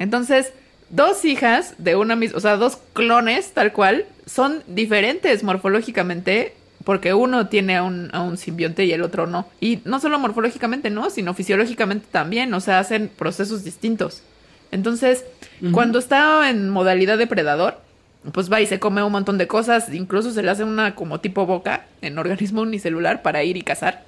[0.00, 0.52] Entonces,
[0.90, 6.54] dos hijas de una misma, o sea, dos clones tal cual, son diferentes morfológicamente
[6.84, 9.46] porque uno tiene a un, a un simbionte y el otro no.
[9.60, 14.22] Y no solo morfológicamente, no, sino fisiológicamente también, o sea, hacen procesos distintos.
[14.70, 15.24] Entonces,
[15.72, 17.87] cuando está en modalidad depredador,
[18.32, 21.20] pues va y se come un montón de cosas, incluso se le hace una como
[21.20, 24.04] tipo boca en organismo unicelular para ir y cazar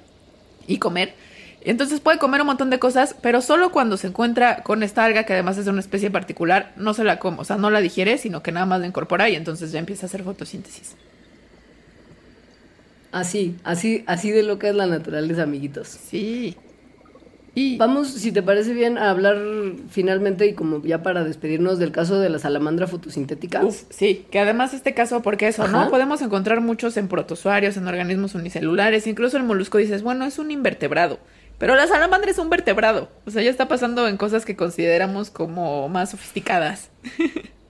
[0.67, 1.13] y comer.
[1.63, 5.25] Entonces puede comer un montón de cosas, pero solo cuando se encuentra con esta alga,
[5.25, 7.81] que además es de una especie particular, no se la come, o sea, no la
[7.81, 10.95] digiere, sino que nada más la incorpora y entonces ya empieza a hacer fotosíntesis.
[13.11, 15.87] Así, así, así de lo que es la naturaleza, amiguitos.
[15.87, 16.57] Sí.
[17.53, 19.37] Y Vamos, si te parece bien, a hablar
[19.89, 23.63] finalmente y como ya para despedirnos del caso de la salamandra fotosintética.
[23.65, 25.85] Uf, sí, que además este caso, porque eso, Ajá.
[25.85, 25.89] ¿no?
[25.89, 30.49] Podemos encontrar muchos en protozoarios, en organismos unicelulares, incluso el molusco dices, bueno, es un
[30.49, 31.19] invertebrado.
[31.57, 33.09] Pero la salamandra es un vertebrado.
[33.25, 36.89] O sea, ya está pasando en cosas que consideramos como más sofisticadas.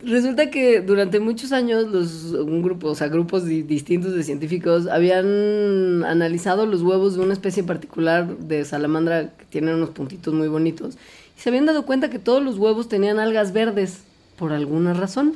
[0.00, 4.86] Resulta que durante muchos años los un grupo, o sea, grupos di- distintos de científicos
[4.86, 10.46] habían analizado los huevos de una especie particular de salamandra que tienen unos puntitos muy
[10.46, 10.94] bonitos
[11.36, 14.02] y se habían dado cuenta que todos los huevos tenían algas verdes
[14.38, 15.34] por alguna razón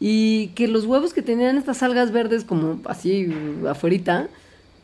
[0.00, 3.32] y que los huevos que tenían estas algas verdes como así
[3.68, 4.26] afuerita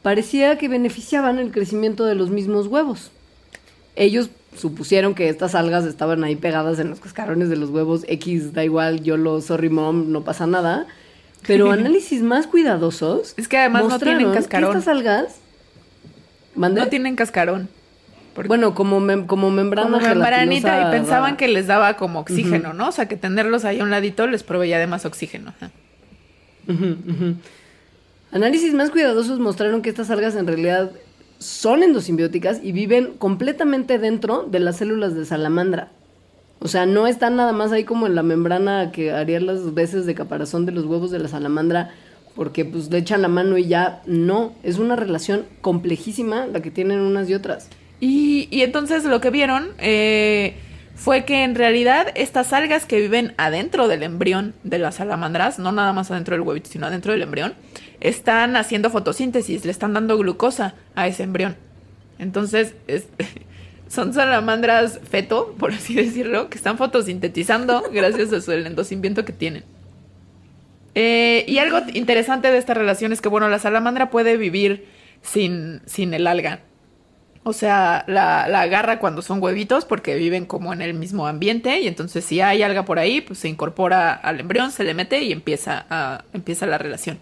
[0.03, 3.11] parecía que beneficiaban el crecimiento de los mismos huevos.
[3.97, 8.05] Ellos supusieron que estas algas estaban ahí pegadas en los cascarones de los huevos.
[8.09, 10.87] X, da igual, yo lo, sorry mom, no pasa nada.
[11.47, 13.35] Pero análisis más cuidadosos.
[13.37, 14.77] Es que además no tienen que cascarón.
[14.77, 15.37] estas algas.
[16.57, 17.69] No tienen cascarón.
[18.35, 19.91] Porque- Bueno, como, mem- como membrana.
[19.91, 21.37] como membranita y pensaban rara.
[21.37, 22.89] que les daba como oxígeno, ¿no?
[22.89, 25.53] O sea, que tenerlos ahí a un ladito les proveía de más oxígeno.
[28.33, 30.93] Análisis más cuidadosos mostraron que estas algas en realidad
[31.41, 35.91] son endosimbióticas y viven completamente dentro de las células de salamandra.
[36.61, 40.05] O sea, no están nada más ahí como en la membrana que haría las veces
[40.05, 41.91] de caparazón de los huevos de la salamandra
[42.37, 46.71] porque pues le echan la mano y ya no, es una relación complejísima la que
[46.71, 47.69] tienen unas y otras.
[48.01, 50.55] Y, y entonces lo que vieron eh,
[50.95, 55.73] fue que en realidad estas algas que viven adentro del embrión de las salamandras, no
[55.73, 57.55] nada más adentro del huevito, sino adentro del embrión,
[58.01, 61.57] están haciendo fotosíntesis, le están dando glucosa a ese embrión.
[62.19, 63.09] Entonces, es-
[63.89, 68.53] son salamandras feto, por así decirlo, que están fotosintetizando gracias a su
[69.25, 69.65] que tienen.
[70.95, 74.87] Eh, y algo interesante de esta relación es que, bueno, la salamandra puede vivir
[75.23, 76.61] sin, sin el alga.
[77.43, 81.81] O sea, la, la agarra cuando son huevitos porque viven como en el mismo ambiente
[81.81, 85.23] y entonces si hay alga por ahí, pues se incorpora al embrión, se le mete
[85.23, 87.19] y empieza, a, empieza la relación.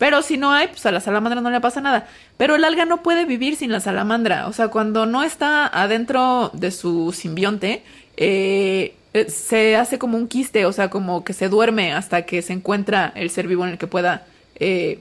[0.00, 2.08] Pero si no hay, pues a la salamandra no le pasa nada.
[2.38, 4.48] Pero el alga no puede vivir sin la salamandra.
[4.48, 7.82] O sea, cuando no está adentro de su simbionte,
[8.16, 12.40] eh, eh, se hace como un quiste, o sea, como que se duerme hasta que
[12.40, 14.24] se encuentra el ser vivo en el que pueda
[14.54, 15.00] eh,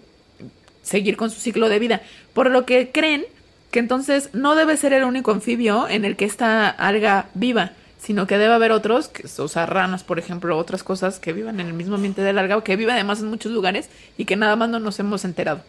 [0.84, 2.02] seguir con su ciclo de vida.
[2.34, 3.24] Por lo que creen
[3.72, 8.26] que entonces no debe ser el único anfibio en el que esta alga viva, sino
[8.26, 11.68] que debe haber otros, que, o sea, ranas, por ejemplo, otras cosas que vivan en
[11.68, 14.56] el mismo ambiente del alga, o que viven además en muchos lugares y que nada
[14.56, 15.62] más no nos hemos enterado.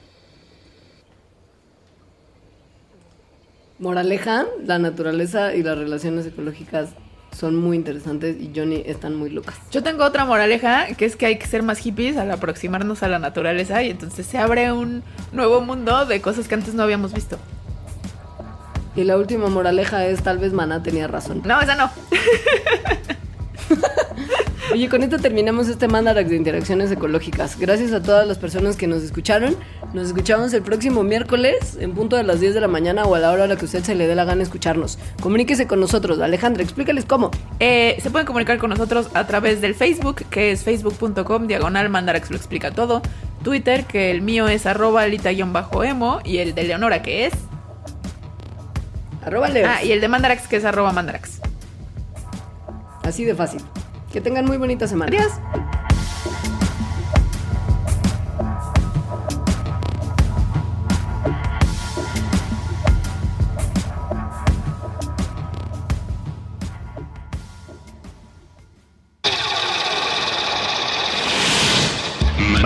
[3.79, 6.91] Moraleja, la naturaleza y las relaciones ecológicas
[7.37, 9.57] son muy interesantes y Johnny están muy locas.
[9.71, 13.09] Yo tengo otra moraleja, que es que hay que ser más hippies al aproximarnos a
[13.09, 15.03] la naturaleza y entonces se abre un
[15.33, 17.39] nuevo mundo de cosas que antes no habíamos visto.
[18.97, 21.43] Y la última moraleja es tal vez Maná tenía razón.
[21.45, 21.91] No, esa no.
[24.73, 27.59] Oye, con esto terminamos este Mandarax de interacciones ecológicas.
[27.59, 29.57] Gracias a todas las personas que nos escucharon.
[29.95, 33.19] Nos escuchamos el próximo miércoles en punto de las 10 de la mañana o a
[33.19, 34.97] la hora a la que usted se le dé la gana escucharnos.
[35.21, 36.21] Comuníquese con nosotros.
[36.21, 37.33] Alejandra, explícales cómo.
[37.59, 42.31] Eh, se pueden comunicar con nosotros a través del Facebook, que es facebook.com, diagonal Mandarax
[42.31, 43.03] lo explica todo.
[43.43, 47.33] Twitter, que el mío es arroba alita-emo, y el de Leonora, que es...
[49.25, 49.71] Arroba Leos.
[49.71, 51.41] Ah, y el de Mandarax, que es arroba Mandarax.
[53.03, 53.63] Así de fácil.
[54.13, 55.17] Que tengan muy bonita semana.
[55.17, 55.33] Adiós.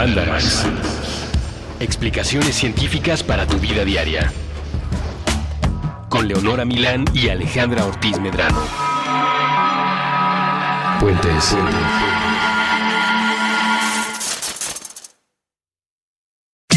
[0.05, 0.66] Píldoras.
[1.81, 4.31] Explicaciones científicas para tu vida diaria.
[6.25, 8.63] Leonora Milán y Alejandra Ortiz Medrano.
[11.01, 11.57] Puentes.